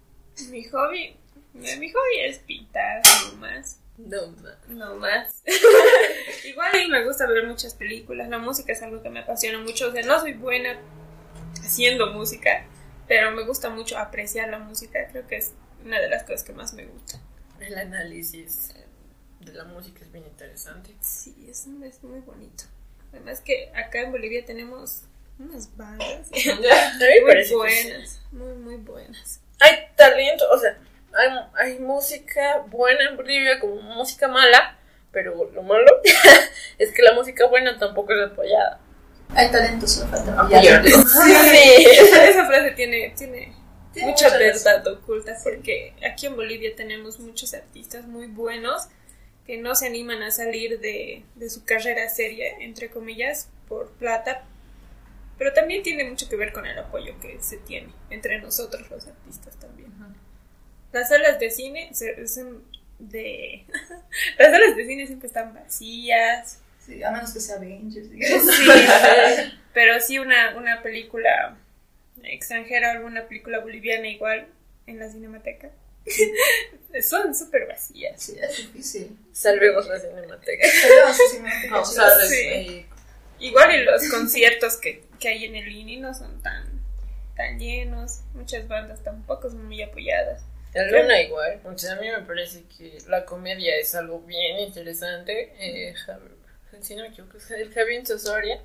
Mi 0.50 0.64
hobby, 0.66 1.16
mi 1.54 1.92
hobby 1.92 2.20
es 2.22 2.40
pintar, 2.40 3.02
no 3.32 3.38
más. 3.38 3.80
no, 3.98 4.28
ma. 4.42 4.58
No 4.70 4.96
más. 4.96 5.44
Igual 6.46 6.82
y 6.82 6.90
me 6.90 7.04
gusta 7.04 7.28
ver 7.28 7.46
muchas 7.46 7.74
películas. 7.74 8.30
La 8.30 8.38
música 8.38 8.72
es 8.74 8.82
algo 8.82 9.02
que 9.02 9.10
me 9.10 9.20
apasiona 9.20 9.60
mucho. 9.60 9.90
O 9.90 9.92
sea, 9.92 10.04
no 10.04 10.20
soy 10.20 10.34
buena 10.34 10.80
haciendo 11.64 12.08
música, 12.14 12.66
pero 13.08 13.32
me 13.32 13.44
gusta 13.44 13.70
mucho 13.70 13.98
apreciar 13.98 14.50
la 14.50 14.60
música. 14.60 15.08
Creo 15.12 15.28
que 15.28 15.38
es 15.38 15.54
una 15.86 16.00
de 16.00 16.10
las 16.10 16.24
cosas 16.24 16.44
que 16.44 16.54
más 16.54 16.74
me 16.74 16.86
gusta. 16.86 17.20
El 17.60 17.78
análisis 17.78 18.74
de 19.40 19.54
la 19.54 19.66
música 19.66 20.02
es 20.02 20.12
bien 20.12 20.26
interesante. 20.26 20.96
Sí, 21.02 21.48
es, 21.50 21.68
es 21.84 22.04
muy 22.04 22.20
bonito. 22.20 22.64
Además 23.12 23.42
que 23.42 23.72
acá 23.76 24.02
en 24.02 24.12
Bolivia 24.12 24.46
tenemos 24.46 25.04
unas 25.38 25.76
bandas 25.76 26.30
muy 26.32 27.56
buenas, 27.56 28.22
muy, 28.32 28.54
muy 28.54 28.76
buenas. 28.78 29.42
Hay 29.60 29.88
talento, 29.96 30.46
o 30.52 30.58
sea, 30.58 30.78
hay, 31.14 31.30
hay 31.56 31.80
música 31.80 32.60
buena 32.68 33.10
en 33.10 33.18
Bolivia 33.18 33.60
como 33.60 33.82
música 33.82 34.28
mala, 34.28 34.78
pero 35.12 35.50
lo 35.54 35.64
malo 35.64 36.02
es 36.78 36.92
que 36.92 37.02
la 37.02 37.14
música 37.14 37.48
buena 37.48 37.78
tampoco 37.78 38.14
es 38.14 38.32
apoyada. 38.32 38.80
Hay 39.34 39.50
talento, 39.50 39.88
solo 39.88 40.10
falta 40.10 40.40
Apoyar. 40.40 40.84
Sí. 40.86 40.92
Esa, 41.90 42.46
frase 42.46 42.72
tiene, 42.72 43.14
tiene 43.18 43.54
Tiene 43.94 44.12
mucha 44.12 44.26
mucha 44.26 44.38
verdad 44.38 44.88
oculta 44.88 45.38
porque 45.44 45.94
aquí 46.06 46.26
en 46.26 46.36
Bolivia 46.36 46.76
tenemos 46.76 47.20
muchos 47.20 47.54
artistas 47.54 48.06
muy 48.06 48.28
buenos 48.28 48.88
que 49.46 49.58
no 49.58 49.74
se 49.76 49.88
animan 49.88 50.22
a 50.24 50.32
salir 50.32 50.80
de, 50.80 51.24
de 51.36 51.50
su 51.50 51.64
carrera 51.66 52.08
seria, 52.10 52.58
entre 52.60 52.90
comillas, 52.90 53.50
por 53.68 53.90
plata, 53.92 54.44
pero 55.38 55.54
también 55.54 55.82
tiene 55.82 56.04
mucho 56.04 56.30
que 56.30 56.36
ver 56.36 56.54
con 56.54 56.66
el 56.66 56.78
apoyo 56.78 57.20
que 57.20 57.42
se 57.42 57.58
tiene 57.58 57.92
entre 58.10 58.40
nosotros 58.40 58.90
los 58.92 59.08
artistas 59.08 59.58
también. 59.60 59.81
Las 60.92 61.10
salas 61.10 61.40
de 61.40 61.50
cine 61.52 61.90
se- 61.94 62.28
son 62.28 62.64
de... 63.00 63.66
Las 64.38 64.52
salas 64.52 64.76
de 64.76 64.86
cine 64.86 65.08
siempre 65.08 65.28
están 65.28 65.54
vacías, 65.54 66.60
Sí, 66.86 67.04
a 67.04 67.12
menos 67.12 67.32
que 67.32 67.40
sea 67.40 67.58
Avengers, 67.58 68.10
digamos. 68.10 68.56
Sí, 68.56 68.66
pero 69.74 70.00
sí 70.02 70.18
una, 70.18 70.58
una 70.58 70.82
película 70.82 71.56
extranjera, 72.24 72.92
alguna 72.92 73.28
película 73.28 73.60
boliviana 73.60 74.08
igual 74.08 74.48
en 74.88 74.98
la 75.00 75.08
cinemateca. 75.10 75.70
Son 77.08 77.34
súper 77.36 77.68
vacías. 77.68 78.22
Sí, 78.22 78.36
es 78.42 78.58
difícil. 78.58 79.16
Salvemos 79.32 79.88
la 79.88 80.00
cinemateca. 80.00 80.68
Sé 80.68 81.14
si 81.32 81.40
me 81.40 81.68
No, 81.68 81.86
sabes, 81.86 82.30
Sí. 82.30 82.36
eh, 82.48 82.86
Igual 83.40 83.74
y 83.76 83.84
los 83.86 84.08
conciertos 84.10 84.78
que, 84.78 85.04
que 85.20 85.30
hay 85.30 85.46
en 85.46 85.56
el 85.56 85.68
INI 85.68 85.98
no 85.98 86.14
son 86.14 86.42
tan, 86.44 86.64
tan 87.36 87.58
llenos. 87.60 88.22
Muchas 88.34 88.68
bandas 88.68 89.04
tampoco 89.04 89.50
son 89.50 89.66
muy 89.66 89.82
apoyadas. 89.82 90.42
La 90.74 90.84
luna 90.86 91.22
igual. 91.22 91.60
O 91.66 91.78
sea, 91.78 91.94
a 91.94 91.96
mí 91.98 92.08
me 92.10 92.22
parece 92.22 92.64
que 92.78 92.98
la 93.08 93.26
comedia 93.26 93.76
es 93.78 93.94
algo 93.96 94.22
bien 94.22 94.60
interesante. 94.60 95.54
Eh, 95.60 95.94
Javi- 96.06 96.38
si 96.82 96.96
no 96.96 97.04
me 97.04 97.10
equivoco, 97.10 97.38
el 97.56 97.74
Javier 97.74 98.06
Sosoria. 98.08 98.62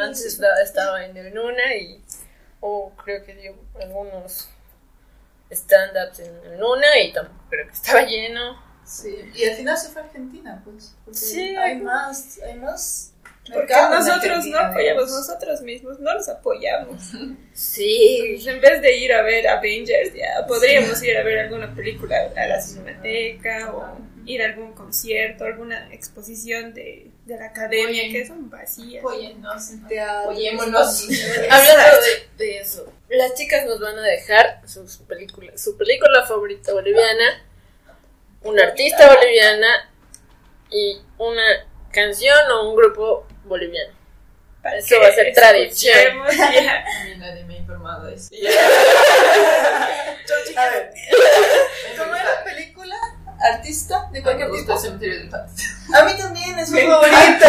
Antes 0.00 0.24
estaba, 0.62 1.04
en 1.04 1.16
el 1.16 1.34
Luna 1.34 1.74
y 1.76 2.02
o 2.60 2.92
creo 3.02 3.24
que 3.24 3.34
dio 3.34 3.54
algunos 3.80 4.48
stand-ups 5.50 6.20
en 6.20 6.36
el 6.52 6.58
Luna 6.60 6.86
y 7.02 7.12
tampoco 7.12 7.44
creo 7.50 7.66
que 7.66 7.72
estaba 7.72 8.02
lleno. 8.02 8.62
Sí, 8.84 9.16
y 9.34 9.44
al 9.44 9.56
final 9.56 9.76
se 9.76 9.88
fue 9.90 10.02
a 10.02 10.04
Argentina, 10.06 10.62
pues. 10.64 10.94
Porque 11.04 11.18
Sí. 11.18 11.56
hay 11.56 11.76
más, 11.76 12.38
hay 12.42 12.54
más. 12.54 13.12
Porque 13.52 13.74
nosotros 13.74 14.46
no 14.46 14.58
apoyamos 14.58 15.10
nosotros 15.10 15.60
mismos, 15.62 15.98
no 16.00 16.14
los 16.14 16.28
apoyamos. 16.28 17.02
Sí. 17.52 18.42
En 18.46 18.60
vez 18.60 18.82
de 18.82 18.96
ir 18.96 19.12
a 19.12 19.22
ver 19.22 19.48
Avengers, 19.48 20.14
ya 20.14 20.46
podríamos 20.46 21.02
ir 21.02 21.16
a 21.16 21.22
ver 21.22 21.38
alguna 21.40 21.74
película 21.74 22.16
a 22.36 22.46
la 22.46 22.60
cinemateca 22.60 23.72
o 23.74 23.98
ir 24.26 24.42
a 24.42 24.46
algún 24.46 24.72
concierto, 24.74 25.44
alguna 25.44 25.92
exposición 25.92 26.74
de, 26.74 27.10
de 27.24 27.38
la 27.38 27.46
academia 27.46 28.02
Oye. 28.02 28.12
que 28.12 28.26
son 28.26 28.50
vacías. 28.50 29.02
apóyennos. 29.02 29.70
Teatro, 29.88 30.30
Apoyémonos. 30.30 31.08
Hablando 31.50 31.96
de, 32.36 32.44
de 32.44 32.58
eso, 32.60 32.92
las 33.08 33.34
chicas 33.34 33.64
nos 33.66 33.80
van 33.80 33.98
a 33.98 34.02
dejar 34.02 34.60
sus 34.66 34.98
películas, 34.98 35.62
su 35.62 35.76
película 35.78 36.26
favorita 36.26 36.72
boliviana, 36.74 37.42
una 38.42 38.64
artista 38.64 39.14
boliviana 39.14 39.90
y 40.70 41.00
una 41.16 41.66
canción 41.90 42.50
o 42.52 42.70
un 42.70 42.76
grupo 42.76 43.26
boliviano. 43.48 43.94
Para 44.62 44.76
Eso 44.78 44.88
que 44.88 44.98
va 44.98 45.06
a 45.08 45.12
ser 45.12 45.32
tradición. 45.34 46.18
nadie 47.18 47.44
me 47.44 47.54
ha 47.54 47.58
informado 47.58 48.06
de 48.06 48.14
eso. 48.14 48.30
A 50.56 50.64
ver, 50.70 50.90
¿cómo 51.98 52.14
era 52.14 52.24
la 52.34 52.44
película? 52.44 52.96
¿Artista? 53.40 54.06
¿De 54.12 54.18
Me 54.18 54.22
cualquier 54.22 54.48
gusta 54.48 54.76
tipo? 54.76 55.46
A 55.94 56.04
mí 56.04 56.12
también 56.18 56.58
es 56.58 56.70
mi 56.70 56.82
Me 56.82 56.86
favorito. 56.88 57.46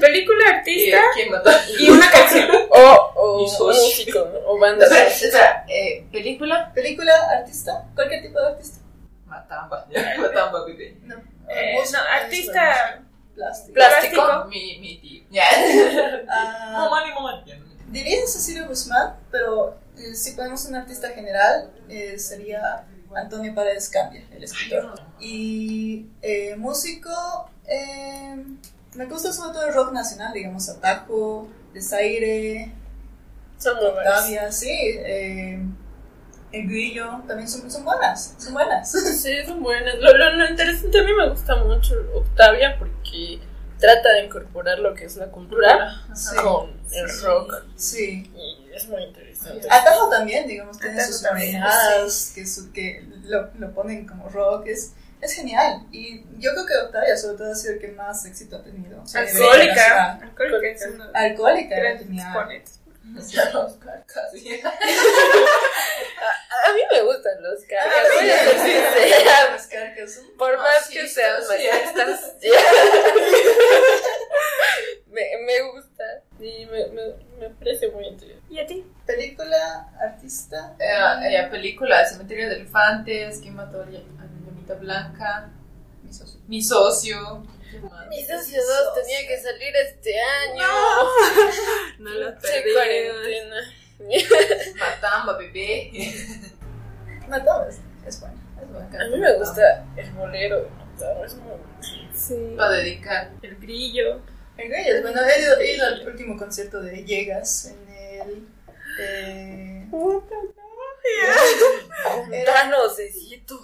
Película 0.00 0.44
artista 0.50 0.98
¿Quién 1.14 1.30
mató? 1.32 1.50
y 1.78 1.90
una 1.90 2.08
canción. 2.10 2.48
O, 2.70 3.12
o 3.16 3.40
Y 3.40 3.50
músico, 3.74 4.20
o 4.46 4.58
banda. 4.58 4.84
Espera, 4.84 5.08
espera, 5.08 5.64
eh, 5.68 6.04
¿película? 6.12 6.72
¿Película? 6.72 7.12
¿Artista? 7.36 7.84
¿Cualquier 7.96 8.22
tipo 8.22 8.40
de 8.40 8.46
artista? 8.46 8.78
Matamba. 9.26 9.86
Matamba, 10.18 10.64
bebé. 10.66 10.96
No. 11.02 11.16
Eh, 11.48 11.72
Música, 11.74 11.98
no, 11.98 12.04
artista 12.22 13.02
Plástico. 13.40 13.74
Plástico. 13.74 14.22
Mi, 14.48 14.78
mi 14.80 14.98
tío. 15.00 15.20
Ya. 15.30 15.44
Ah, 16.28 16.76
Momani, 16.80 17.12
momani. 17.14 17.42
Ya. 17.46 17.56
diría 17.88 18.26
Cecilio 18.26 18.66
Guzmán, 18.66 19.14
pero 19.30 19.76
eh, 19.96 20.14
si 20.14 20.32
ponemos 20.32 20.64
un 20.66 20.74
artista 20.74 21.08
general, 21.10 21.70
eh, 21.88 22.18
sería 22.18 22.84
Antonio 23.14 23.54
Paredes 23.54 23.88
Cambia, 23.88 24.22
el 24.32 24.42
escritor. 24.44 24.94
Y 25.20 26.06
eh, 26.22 26.56
músico, 26.56 27.48
eh, 27.66 28.44
me 28.94 29.06
gusta 29.06 29.32
sobre 29.32 29.52
todo 29.52 29.66
el 29.68 29.74
rock 29.74 29.92
nacional, 29.92 30.32
digamos, 30.32 30.68
Atajo, 30.68 31.48
Desaire, 31.72 32.72
Son. 33.58 33.76
Octavia, 33.78 34.50
sí, 34.50 34.68
eh, 34.70 35.60
El 36.52 36.66
Grillo, 36.68 37.22
también 37.28 37.48
son, 37.48 37.70
son 37.70 37.84
buenas, 37.84 38.34
son 38.38 38.52
buenas. 38.54 38.90
Sí, 39.20 39.32
son 39.46 39.62
buenas. 39.62 39.94
Lo, 39.98 40.16
lo, 40.16 40.32
lo 40.36 40.48
interesante 40.48 40.98
a 41.00 41.04
mí 41.04 41.12
me 41.14 41.28
gusta 41.28 41.56
mucho 41.56 41.94
Octavia 42.14 42.76
porque 42.78 43.40
trata 43.78 44.12
de 44.14 44.24
incorporar 44.24 44.78
lo 44.78 44.94
que 44.94 45.04
es 45.06 45.16
la 45.16 45.26
cultura 45.26 46.02
Sí. 46.14 46.36
con 46.36 46.70
el 46.92 47.20
rock 47.22 47.54
Sí. 47.76 48.30
y 48.34 48.70
es 48.74 48.86
muy 48.88 49.02
interesante. 49.04 49.66
Atajo 49.70 50.10
también, 50.10 50.46
digamos, 50.46 50.78
tiene 50.78 50.96
Atajo 50.96 51.12
sus 51.12 51.22
manejadas 51.22 52.32
que, 52.34 52.46
su- 52.46 52.72
que 52.72 53.04
lo, 53.24 53.50
lo 53.58 53.72
ponen 53.72 54.06
como 54.06 54.28
rock, 54.28 54.66
es, 54.66 54.92
es 55.20 55.32
genial. 55.34 55.86
Y 55.92 56.24
yo 56.38 56.52
creo 56.52 56.66
que 56.66 56.76
Octavia 56.86 57.16
sobre 57.16 57.38
todo 57.38 57.52
ha 57.52 57.54
sido 57.54 57.74
el 57.74 57.80
que 57.80 57.88
más 57.92 58.24
éxito 58.26 58.56
ha 58.56 58.62
tenido. 58.62 59.02
o 59.02 59.06
sea, 59.06 59.22
alcohólica. 59.22 60.12
Alcohólica 60.22 60.86
Alcohólica, 61.14 61.74
era 61.76 61.90
grandes 61.94 62.08
genial. 63.14 63.66
exponentes. 63.66 64.14
Casi. 64.14 64.60
A 66.62 66.72
mí 66.72 66.80
me 66.92 67.00
gustan 67.02 67.42
los 67.42 67.64
cargas, 67.64 67.94
Ah, 67.94 68.02
voy 68.20 68.30
a 68.30 68.38
ser 68.38 68.58
sincera. 68.58 69.50
Los 69.52 69.66
carcas 69.66 70.14
son 70.14 70.24
Por 70.36 70.56
más 70.58 70.88
que 70.88 71.08
sean 71.08 71.40
machistas. 71.48 72.36
me, 75.06 75.22
me 75.46 75.62
gusta 75.72 76.04
y 76.38 76.66
me, 76.66 76.86
me, 76.88 77.02
me 77.38 77.50
parece 77.50 77.88
muy 77.88 78.06
interesante. 78.06 78.46
¿Y 78.50 78.58
a 78.58 78.66
ti? 78.66 78.84
Película, 79.06 79.88
artista. 80.00 80.76
Eh, 80.78 81.36
eh, 81.36 81.48
película, 81.50 82.04
Cementerio 82.06 82.48
de 82.48 82.56
Elefantes, 82.56 83.38
¿Quién 83.40 83.54
mató 83.54 83.80
a 83.80 83.84
a 83.84 83.86
la 83.86 84.00
Llamita 84.46 84.74
Blanca? 84.74 85.50
Mi 86.02 86.12
socio. 86.12 86.40
Mi 86.46 86.62
socio. 86.62 87.42
Mi 88.10 88.22
socio 88.24 88.60
2 88.62 88.94
tenía 88.94 89.26
que 89.26 89.40
salir 89.40 89.74
este 89.76 90.14
año. 90.20 90.66
No 91.98 92.10
lo 92.20 92.30
Che, 92.32 92.36
perdimos. 92.40 92.74
cuarentena. 92.74 93.56
Matamba, 94.78 95.38
bebé. 95.38 95.90
No, 97.28 97.42
todo 97.44 97.68
es, 97.68 97.78
es 98.06 98.20
bueno, 98.20 98.34
es 98.60 98.68
bueno. 98.72 98.88
A 98.98 99.04
mí 99.08 99.16
me 99.18 99.32
gusta 99.38 99.84
el 99.96 100.10
bolero 100.12 100.68
es 101.24 101.34
muy 101.36 101.54
Sí. 102.14 102.54
Para 102.56 102.72
dedicar. 102.72 103.30
El 103.42 103.56
grillo. 103.56 104.20
El 104.58 104.68
Grillos, 104.68 105.00
bueno, 105.02 105.22
he 105.22 105.40
ido, 105.40 105.58
he 105.58 105.74
ido 105.76 105.86
al 105.86 106.06
último 106.06 106.36
concierto 106.36 106.82
de 106.82 107.02
Llegas 107.04 107.64
en 107.66 107.88
el. 107.88 108.46
Eh, 109.00 109.86
Era- 112.32 112.64
no 112.66 112.86
necesito. 112.88 113.58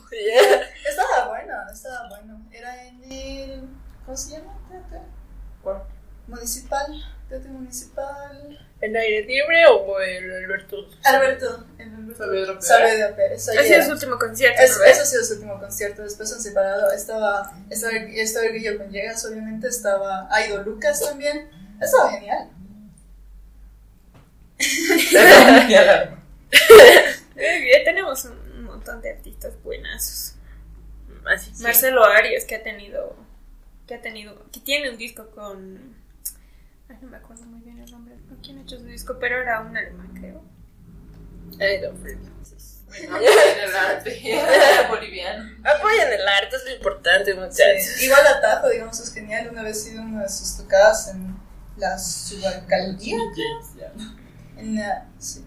estaba 0.88 1.28
bueno, 1.28 1.52
estaba 1.70 2.08
bueno. 2.08 2.48
Era 2.50 2.84
en 2.86 3.02
el. 3.12 3.68
¿Cómo 4.06 4.16
se 4.16 4.30
llama? 4.30 4.56
Teatro 4.70 5.00
¿Cuál? 5.62 5.82
Municipal. 6.28 6.86
Teatro 7.28 7.50
Municipal. 7.50 8.66
¿En 8.80 8.96
aire 8.96 9.26
libre 9.26 9.66
o 9.66 9.98
el 10.00 10.44
Alberto? 10.44 10.76
Alberto. 11.02 11.66
el 11.78 11.92
Alberto 11.92 12.62
Saavedra 12.62 13.16
Pérez. 13.16 13.44
Sido 13.44 13.60
era. 13.60 13.84
su 13.84 13.92
último 13.92 14.16
concierto. 14.16 14.62
Es- 14.62 14.78
¿no? 14.78 14.84
ese 14.84 15.00
ha 15.00 15.04
sido 15.04 15.24
su 15.24 15.34
último 15.34 15.58
concierto. 15.58 16.02
Después 16.02 16.32
han 16.32 16.40
separado. 16.40 16.92
Estaba, 16.92 17.52
estaba, 17.68 17.94
estaba 17.94 18.46
el 18.46 18.52
Grillo 18.52 18.78
con 18.78 18.90
Llegas, 18.90 19.24
obviamente. 19.24 19.66
Estaba 19.66 20.28
Aido 20.30 20.62
Lucas 20.62 21.00
también. 21.00 21.50
Estaba 21.80 22.12
genial. 22.12 22.50
Ya 27.36 27.84
tenemos 27.84 28.24
un, 28.24 28.64
montón 28.64 29.02
de 29.02 29.10
artistas 29.10 29.52
buenazos. 29.62 30.34
Así 31.26 31.50
Marcelo 31.60 32.04
Arias 32.04 32.44
que 32.44 32.54
ha 32.54 32.62
tenido 32.62 33.16
que 33.86 33.94
ha 33.94 34.02
tenido 34.02 34.50
que 34.50 34.60
tiene 34.60 34.90
un 34.90 34.96
disco 34.96 35.30
con 35.30 35.96
ay, 36.88 36.96
no 37.00 37.08
me 37.08 37.16
acuerdo 37.16 37.44
muy 37.46 37.60
bien 37.60 37.78
el 37.78 37.90
nombre 37.90 38.16
con 38.28 38.36
quién 38.38 38.58
ha 38.58 38.62
hecho 38.62 38.78
su 38.78 38.84
disco 38.84 39.16
pero 39.20 39.40
era 39.40 39.60
un 39.60 39.76
alemán 39.76 40.12
creo 40.14 40.42
Fred 41.52 42.18
Francis. 42.22 42.82
Apoyen 42.88 43.58
el 43.64 43.76
arte 43.76 44.88
boliviano. 44.88 45.44
Apoyen 45.64 46.12
el 46.12 46.28
arte, 46.28 46.56
es 46.56 46.64
lo 46.64 46.70
importante, 46.76 47.34
muchachos. 47.34 47.84
Sí, 47.96 48.06
Igual 48.06 48.26
Atajo, 48.26 48.68
digamos, 48.68 48.98
es 49.00 49.12
genial. 49.12 49.48
Una 49.50 49.62
vez 49.62 49.86
he 49.86 49.92
ido 49.92 50.02
a 50.02 50.04
una 50.04 50.22
de 50.22 50.28
sus 50.28 50.56
tocadas 50.56 51.08
en 51.08 51.36
la 51.76 51.98
subalcaldía. 51.98 53.18
En 54.56 54.76
la, 54.76 55.06
sí, 55.18 55.44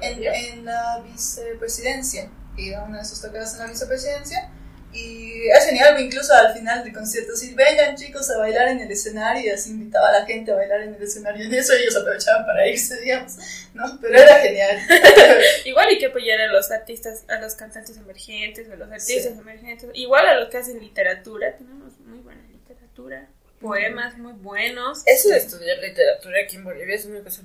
en, 0.00 0.24
en 0.24 0.64
la 0.64 1.02
vicepresidencia. 1.04 2.30
He 2.56 2.62
ido 2.62 2.80
a 2.80 2.84
una 2.84 2.98
de 2.98 3.04
sus 3.04 3.20
tocadas 3.20 3.54
en 3.54 3.60
la 3.60 3.66
vicepresidencia. 3.66 4.50
Y 4.98 5.48
es 5.50 5.66
genial, 5.66 6.00
incluso 6.00 6.34
al 6.34 6.52
final 6.52 6.82
del 6.82 6.92
concierto, 6.92 7.36
sí, 7.36 7.54
vengan 7.54 7.96
chicos 7.96 8.28
a 8.30 8.38
bailar 8.38 8.68
en 8.68 8.80
el 8.80 8.90
escenario, 8.90 9.46
y 9.46 9.50
así 9.50 9.70
invitaba 9.70 10.08
a 10.08 10.20
la 10.20 10.26
gente 10.26 10.50
a 10.50 10.56
bailar 10.56 10.82
en 10.82 10.94
el 10.94 11.02
escenario, 11.02 11.44
y 11.44 11.46
en 11.46 11.54
eso 11.54 11.72
ellos 11.74 11.96
aprovechaban 11.96 12.44
para 12.44 12.66
irse, 12.66 13.00
digamos, 13.00 13.36
¿no? 13.74 13.98
Pero 14.00 14.18
era 14.18 14.40
genial. 14.40 14.78
igual 15.64 15.88
hay 15.88 15.98
que 15.98 16.06
apoyar 16.06 16.40
a 16.40 16.48
los 16.48 16.70
artistas 16.70 17.24
a 17.28 17.40
los 17.40 17.54
cantantes 17.54 17.96
emergentes 17.96 18.68
a 18.70 18.76
los 18.76 18.90
artistas 18.90 19.38
emergentes 19.38 19.90
igual 19.94 20.26
a 20.26 20.34
los 20.40 20.48
que 20.48 20.58
hacen 20.58 20.80
literatura 20.80 21.56
tenemos 21.56 21.98
muy 22.00 22.18
buena 22.18 22.42
literatura 22.48 23.28
poemas 23.60 24.16
muy 24.18 24.32
buenos 24.32 25.02
Eso 25.06 25.28
de 25.30 25.38
estudiar 25.38 25.78
literatura 25.78 26.38
aquí 26.44 26.56
en 26.56 26.64
Bolivia 26.64 26.94
es 26.94 27.04
una 27.04 27.20
cosa 27.20 27.42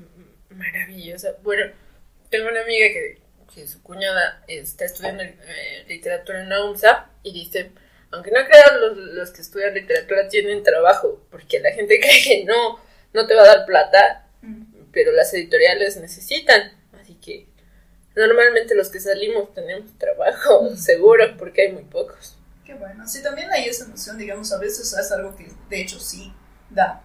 maravillosa. 0.56 1.36
Bueno, 1.44 1.72
tengo 2.30 2.50
una 2.50 2.62
amiga 2.62 2.88
que, 2.88 3.18
que 3.54 3.68
su 3.68 3.82
cuñada 3.82 4.44
está 4.48 4.86
estudiando 4.86 5.24
eh, 5.24 5.86
literatura 5.88 6.42
en 6.42 6.50
la 6.50 6.64
UMSA 6.66 7.10
y 7.24 7.34
dice, 7.34 7.72
aunque 8.12 8.32
no 8.32 8.40
crean 8.46 8.82
los, 8.82 8.98
los 8.98 9.32
que 9.32 9.42
estudian 9.42 9.74
literatura 9.74 10.28
tienen 10.28 10.64
trabajo, 10.64 11.22
porque 11.30 11.60
la 11.60 11.72
gente 11.72 12.00
cree 12.02 12.24
que 12.24 12.46
no, 12.46 12.80
no 13.14 13.28
te 13.28 13.36
va 13.36 13.44
a 13.44 13.48
dar 13.48 13.66
plata, 13.66 14.28
pero 14.92 15.12
las 15.12 15.34
editoriales 15.34 15.98
necesitan. 15.98 16.74
Así 17.00 17.16
que 17.16 17.48
normalmente 18.16 18.76
los 18.76 18.90
que 18.90 19.00
salimos 19.00 19.54
tenemos 19.54 19.98
trabajo 19.98 20.76
seguro 20.76 21.36
porque 21.38 21.64
hay 21.64 21.72
muy 21.74 21.84
pocos. 21.84 22.38
Qué 22.66 22.74
bueno. 22.76 23.08
Sí, 23.08 23.22
también 23.22 23.52
hay 23.52 23.66
esa 23.66 23.88
noción, 23.88 24.18
digamos, 24.18 24.52
a 24.54 24.60
veces 24.60 24.94
es 24.94 25.12
algo 25.12 25.36
que 25.36 25.48
de 25.70 25.82
hecho 25.82 26.00
sí 26.00 26.34
da. 26.70 27.04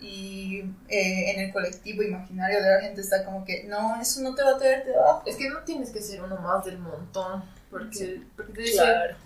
Y 0.00 0.60
eh, 0.88 1.30
en 1.30 1.40
el 1.40 1.52
colectivo 1.52 2.02
imaginario 2.02 2.62
de 2.62 2.70
la 2.70 2.80
gente 2.80 3.00
está 3.00 3.24
como 3.24 3.44
que, 3.44 3.64
no, 3.64 4.00
eso 4.00 4.20
no 4.20 4.34
te 4.34 4.42
va 4.42 4.50
a 4.50 4.58
traer 4.58 4.84
trabajo. 4.84 5.22
Es 5.26 5.36
que 5.36 5.48
no 5.48 5.60
tienes 5.60 5.90
que 5.90 6.00
ser 6.02 6.20
uno 6.22 6.36
más 6.36 6.64
del 6.64 6.78
montón. 6.78 7.42
Porque, 7.70 8.22
porque 8.36 8.52
te 8.52 8.60
dicen, 8.62 8.84
Claro. 8.84 9.16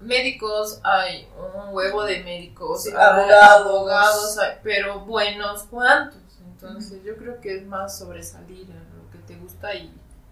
médicos 0.00 0.80
hay 0.84 1.28
un 1.36 1.74
huevo 1.74 2.04
de 2.04 2.22
médicos, 2.22 2.84
Sí, 2.84 2.90
hay 2.90 2.96
abogados. 2.96 3.66
abogados 3.66 4.38
hay- 4.38 4.56
pero 4.62 5.00
buenos 5.00 5.64
cuantos. 5.64 6.18
Entonces 6.52 7.02
yo 7.04 7.16
creo 7.16 7.40
que 7.40 7.56
es 7.56 7.66
más 7.66 7.98
sobresalir 7.98 8.68
en 8.70 8.76
lo 8.96 9.10
que 9.12 9.18
te 9.26 9.36
gusta 9.36 9.74
y 9.74 9.84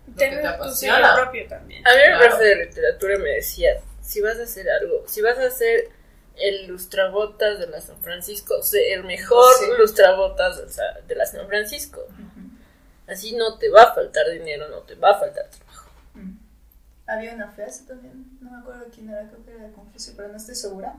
lo 0.07 0.13
que 0.15 0.19
te 0.25 0.29
tener 0.29 0.43
tu 0.43 0.49
apasiona. 0.49 1.15
propio 1.17 1.47
también 1.49 1.87
A 1.87 1.91
mí 1.91 1.97
mi 1.97 2.05
Claro. 2.17 2.29
profe 2.29 2.45
de 2.45 2.65
literatura 2.67 3.19
me 3.19 3.31
decía, 3.31 3.71
si 4.03 4.21
vas 4.21 4.39
a 4.39 4.43
hacer 4.43 4.67
algo, 4.71 5.05
si 5.07 5.21
vas 5.23 5.39
a 5.39 5.47
hacer 5.47 5.89
el 6.39 6.67
lustrabotas 6.67 7.59
de 7.59 7.67
la 7.69 7.81
San 7.81 7.99
Francisco, 8.03 8.63
sé 8.63 8.93
el 8.93 9.05
mejor 9.05 9.55
Sí. 9.59 9.67
lustrabotas 9.79 10.77
de 11.07 11.15
la- 11.15 11.27
San 11.27 11.47
Francisco. 11.49 12.03
Así 13.07 13.35
no 13.37 13.57
te 13.59 13.69
va 13.71 13.83
a 13.85 13.95
faltar 13.95 14.29
dinero, 14.33 14.69
no 14.69 14.81
te 14.81 14.95
va 14.97 15.11
a 15.13 15.19
faltar 15.19 15.49
trabajo. 15.51 15.91
Había 17.07 17.35
una 17.35 17.53
frase 17.53 17.85
también, 17.85 18.37
no 18.41 18.51
me 18.51 18.59
acuerdo 18.59 18.87
quién 18.93 19.09
era, 19.11 19.29
creo 19.29 19.45
que 19.45 19.53
era 19.53 19.65
de 19.69 19.73
Confucio, 19.73 20.13
pero 20.17 20.29
no 20.29 20.37
estoy 20.37 20.57
segura, 20.57 20.97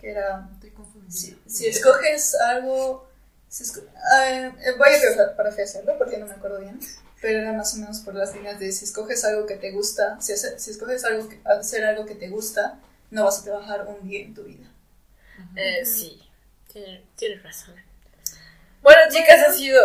que 0.00 0.10
era, 0.10 0.48
Estoy 0.54 0.70
confundida. 0.70 1.10
si, 1.12 1.38
si 1.46 1.66
escoges 1.66 2.34
algo, 2.36 3.06
si 3.48 3.64
esco- 3.64 3.84
eh, 4.18 4.50
voy 4.78 4.88
a 5.20 5.36
parafrasearlo 5.36 5.98
porque 5.98 6.16
no 6.16 6.26
me 6.26 6.32
acuerdo 6.32 6.58
bien, 6.60 6.80
pero 7.20 7.40
era 7.40 7.52
más 7.52 7.74
o 7.74 7.76
menos 7.78 8.00
por 8.00 8.14
las 8.14 8.34
líneas 8.34 8.58
de 8.58 8.72
si 8.72 8.86
escoges 8.86 9.24
algo 9.26 9.44
que 9.46 9.56
te 9.56 9.72
gusta, 9.72 10.18
si, 10.22 10.32
hace- 10.32 10.58
si 10.58 10.70
escoges 10.70 11.04
algo 11.04 11.28
que- 11.28 11.40
hacer 11.44 11.84
algo 11.84 12.06
que 12.06 12.14
te 12.14 12.30
gusta, 12.30 12.80
no 13.10 13.24
vas 13.24 13.40
a 13.40 13.44
trabajar 13.44 13.86
un 13.86 14.08
día 14.08 14.20
en 14.24 14.32
tu 14.34 14.44
vida. 14.44 14.64
Eh, 15.56 15.84
sí, 15.84 16.20
tienes 16.72 17.00
tienes 17.16 17.42
razón. 17.42 17.74
Bueno, 18.82 19.00
chicas, 19.10 19.38
ha 19.48 19.52
sido 19.52 19.80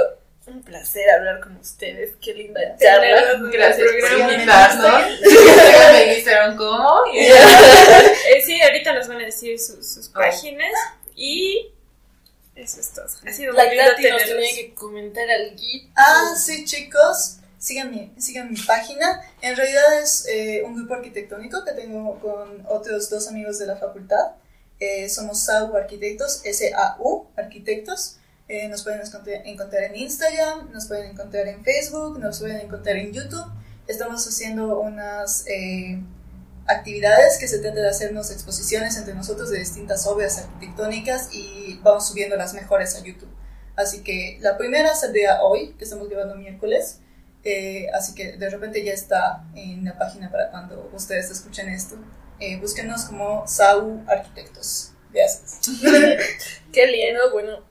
un 0.48 0.64
placer 0.64 1.10
hablar 1.12 1.42
con 1.42 1.56
ustedes. 1.58 2.16
Qué 2.22 2.34
linda 2.34 2.62
charla. 2.80 3.34
Gracias 3.52 3.88
por 4.02 4.20
invitarnos. 4.20 5.20
Me 5.92 6.16
dijeron 6.16 6.58
cómo. 6.58 7.02
Sí 8.46 8.62
ahorita 8.62 8.94
nos 8.94 9.08
van 9.10 9.18
a 9.18 9.26
decir 9.26 9.60
sus, 9.60 9.86
sus 9.86 10.08
Oh. 10.08 10.14
páginas 10.14 10.72
y 11.16 11.70
eso 12.56 12.80
es 12.80 12.94
todo 12.94 13.06
ha 13.06 13.32
sido 13.34 13.54
La 13.54 13.66
muy 13.66 13.78
Tati 13.78 14.10
nos 14.10 14.24
tenía 14.24 14.56
que 14.56 14.74
comentar 14.74 15.30
algo. 15.30 15.56
Ah, 15.96 16.34
sí, 16.38 16.64
chicos, 16.64 17.38
sigan 17.60 17.92
mi, 17.92 18.14
sigan 18.18 18.50
mi 18.50 18.60
página. 18.62 19.22
En 19.42 19.56
realidad 19.58 20.00
es 20.02 20.26
eh, 20.30 20.64
un 20.66 20.76
grupo 20.76 20.94
arquitectónico 20.96 21.66
que 21.66 21.74
tengo 21.74 22.20
con 22.20 22.66
otros 22.70 23.10
dos 23.10 23.28
amigos 23.28 23.60
de 23.60 23.68
la 23.68 23.76
facultad. 23.76 24.32
Eh, 24.80 25.10
somos 25.10 25.44
SAU 25.46 25.76
Arquitectos, 25.76 26.42
S-A-U 26.44 27.28
Arquitectos. 27.36 28.18
Eh, 28.48 28.70
nos 28.70 28.84
pueden 28.84 29.02
encontrar 29.46 29.84
en 29.84 29.96
Instagram, 29.96 30.72
nos 30.72 30.88
pueden 30.88 31.12
encontrar 31.12 31.48
en 31.48 31.64
Facebook, 31.64 32.20
nos 32.20 32.40
pueden 32.40 32.62
encontrar 32.62 32.96
en 32.98 33.12
YouTube. 33.12 33.46
Estamos 33.88 34.26
haciendo 34.28 34.80
unas 34.80 35.46
eh, 35.48 36.00
actividades 36.66 37.38
que 37.40 37.48
se 37.48 37.60
trata 37.60 37.82
de 37.82 37.90
hacernos 37.90 38.32
exposiciones 38.32 38.98
entre 38.98 39.14
nosotros 39.14 39.50
de 39.50 39.60
distintas 39.60 40.06
obras 40.08 40.38
arquitectónicas 40.38 41.30
y 41.34 41.80
vamos 41.84 42.08
subiendo 42.08 42.36
las 42.36 42.54
mejores 42.54 42.96
a 42.96 43.04
YouTube. 43.04 43.30
Así 43.76 44.02
que 44.04 44.38
la 44.42 44.58
primera 44.58 44.96
saldría 44.96 45.42
hoy, 45.44 45.74
que 45.78 45.84
estamos 45.84 46.10
grabando 46.10 46.36
miércoles. 46.36 47.00
eh, 47.44 47.88
así 47.94 48.14
que 48.14 48.34
de 48.38 48.50
repente 48.50 48.84
ya 48.84 48.92
está 48.94 49.46
en 49.56 49.86
la 49.86 49.98
página 49.98 50.30
para 50.32 50.52
cuando 50.52 50.90
ustedes 50.94 51.30
escuchen 51.32 51.70
esto. 51.70 51.98
Eh, 52.40 52.58
búsquenos 52.58 53.06
como 53.06 53.48
SAU 53.48 54.04
Arquitectos. 54.08 54.92
Gracias. 55.12 55.60
Qué 56.74 56.88
lindo, 56.88 57.32
bueno, 57.32 57.64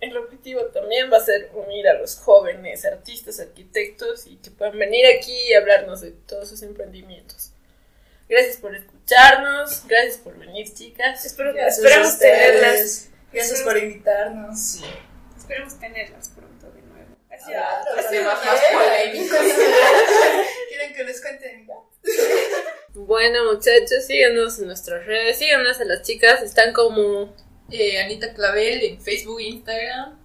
el 0.00 0.16
objetivo 0.16 0.62
también 0.66 1.12
va 1.12 1.18
a 1.18 1.24
ser 1.24 1.50
unir 1.54 1.86
a 1.88 1.94
los 1.94 2.16
jóvenes 2.16 2.84
artistas, 2.84 3.40
arquitectos 3.40 4.26
y 4.26 4.36
que 4.36 4.50
puedan 4.50 4.78
venir 4.78 5.04
aquí 5.06 5.36
y 5.48 5.54
hablarnos 5.54 6.00
de 6.00 6.12
todos 6.12 6.48
sus 6.48 6.62
emprendimientos. 6.62 7.50
Gracias 8.28 8.56
por 8.56 8.74
escucharnos, 8.74 9.86
gracias 9.86 10.16
por 10.18 10.38
venir, 10.38 10.72
chicas. 10.72 11.26
Espero, 11.26 11.52
Gracias 11.52 11.78
esperamos 11.78 12.18
tenerlas 12.18 13.08
Gracias 13.32 13.62
por 13.62 13.76
invitarnos. 13.76 14.80
esperemos 15.36 15.78
tenerlas 15.78 16.28
pronto 16.28 16.70
de 16.70 16.80
nuevo 16.82 17.16
muy 17.30 17.96
más 17.96 18.10
bien. 18.10 18.24
polémicos. 18.72 19.38
¿Quieren 20.70 20.94
que 20.94 21.04
les 21.04 21.20
cuente 21.20 21.48
de 21.48 21.56
mi? 21.58 21.66
Bueno, 22.94 23.52
muchachos, 23.52 24.04
síganos 24.06 24.58
en 24.60 24.66
nuestras 24.66 25.04
redes, 25.04 25.38
síganos 25.38 25.80
a 25.80 25.84
las 25.84 26.02
chicas, 26.02 26.42
están 26.42 26.72
como 26.72 27.34
Eh, 27.70 27.98
Anita 28.00 28.32
Clavel 28.34 28.82
en 28.84 29.00
Facebook 29.00 29.40
e 29.40 29.44
Instagram. 29.44 30.18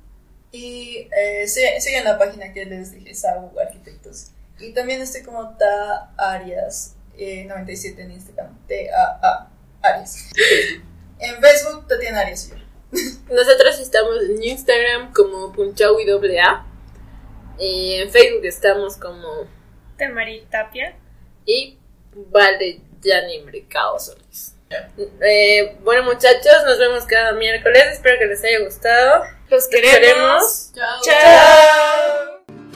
Y 0.51 1.07
eh, 1.15 1.47
sigan 1.47 2.03
la 2.03 2.17
página 2.19 2.53
que 2.53 2.65
les 2.65 2.91
dije, 2.91 3.13
SAU 3.15 3.57
Arquitectos. 3.59 4.31
Y 4.59 4.73
también 4.73 5.01
estoy 5.01 5.23
como 5.23 5.55
Ta 5.57 6.11
Arias 6.17 6.95
eh, 7.17 7.45
97 7.45 8.01
en 8.01 8.11
Instagram. 8.11 8.57
T-A-A 8.67 9.49
Arias. 9.81 10.29
En 11.21 11.41
Facebook, 11.41 11.85
Tatiana 11.87 12.21
Arias. 12.21 12.47
y 12.47 12.51
yo. 12.51 12.65
Nosotros 13.35 13.77
estamos 13.79 14.21
en 14.23 14.41
Instagram 14.43 15.11
como 15.11 15.51
punchawi.a 15.51 16.65
y 17.57 17.95
en 17.95 18.09
Facebook 18.09 18.45
estamos 18.45 18.95
como 18.95 19.27
Tamari 19.97 20.45
Tapia 20.49 20.95
y 21.45 21.78
vale 22.13 22.81
Yanni 23.01 23.39
Mercado 23.41 23.99
Solís. 23.99 24.55
Eh, 25.21 25.77
bueno, 25.83 26.03
muchachos, 26.03 26.63
nos 26.65 26.77
vemos 26.77 27.05
cada 27.05 27.31
miércoles. 27.33 27.83
Espero 27.93 28.19
que 28.19 28.25
les 28.25 28.43
haya 28.43 28.59
gustado. 28.59 29.23
Los 29.49 29.67
queremos. 29.67 29.99
queremos. 29.99 30.71
Chao. 30.75 31.01
Chao. 31.01 32.68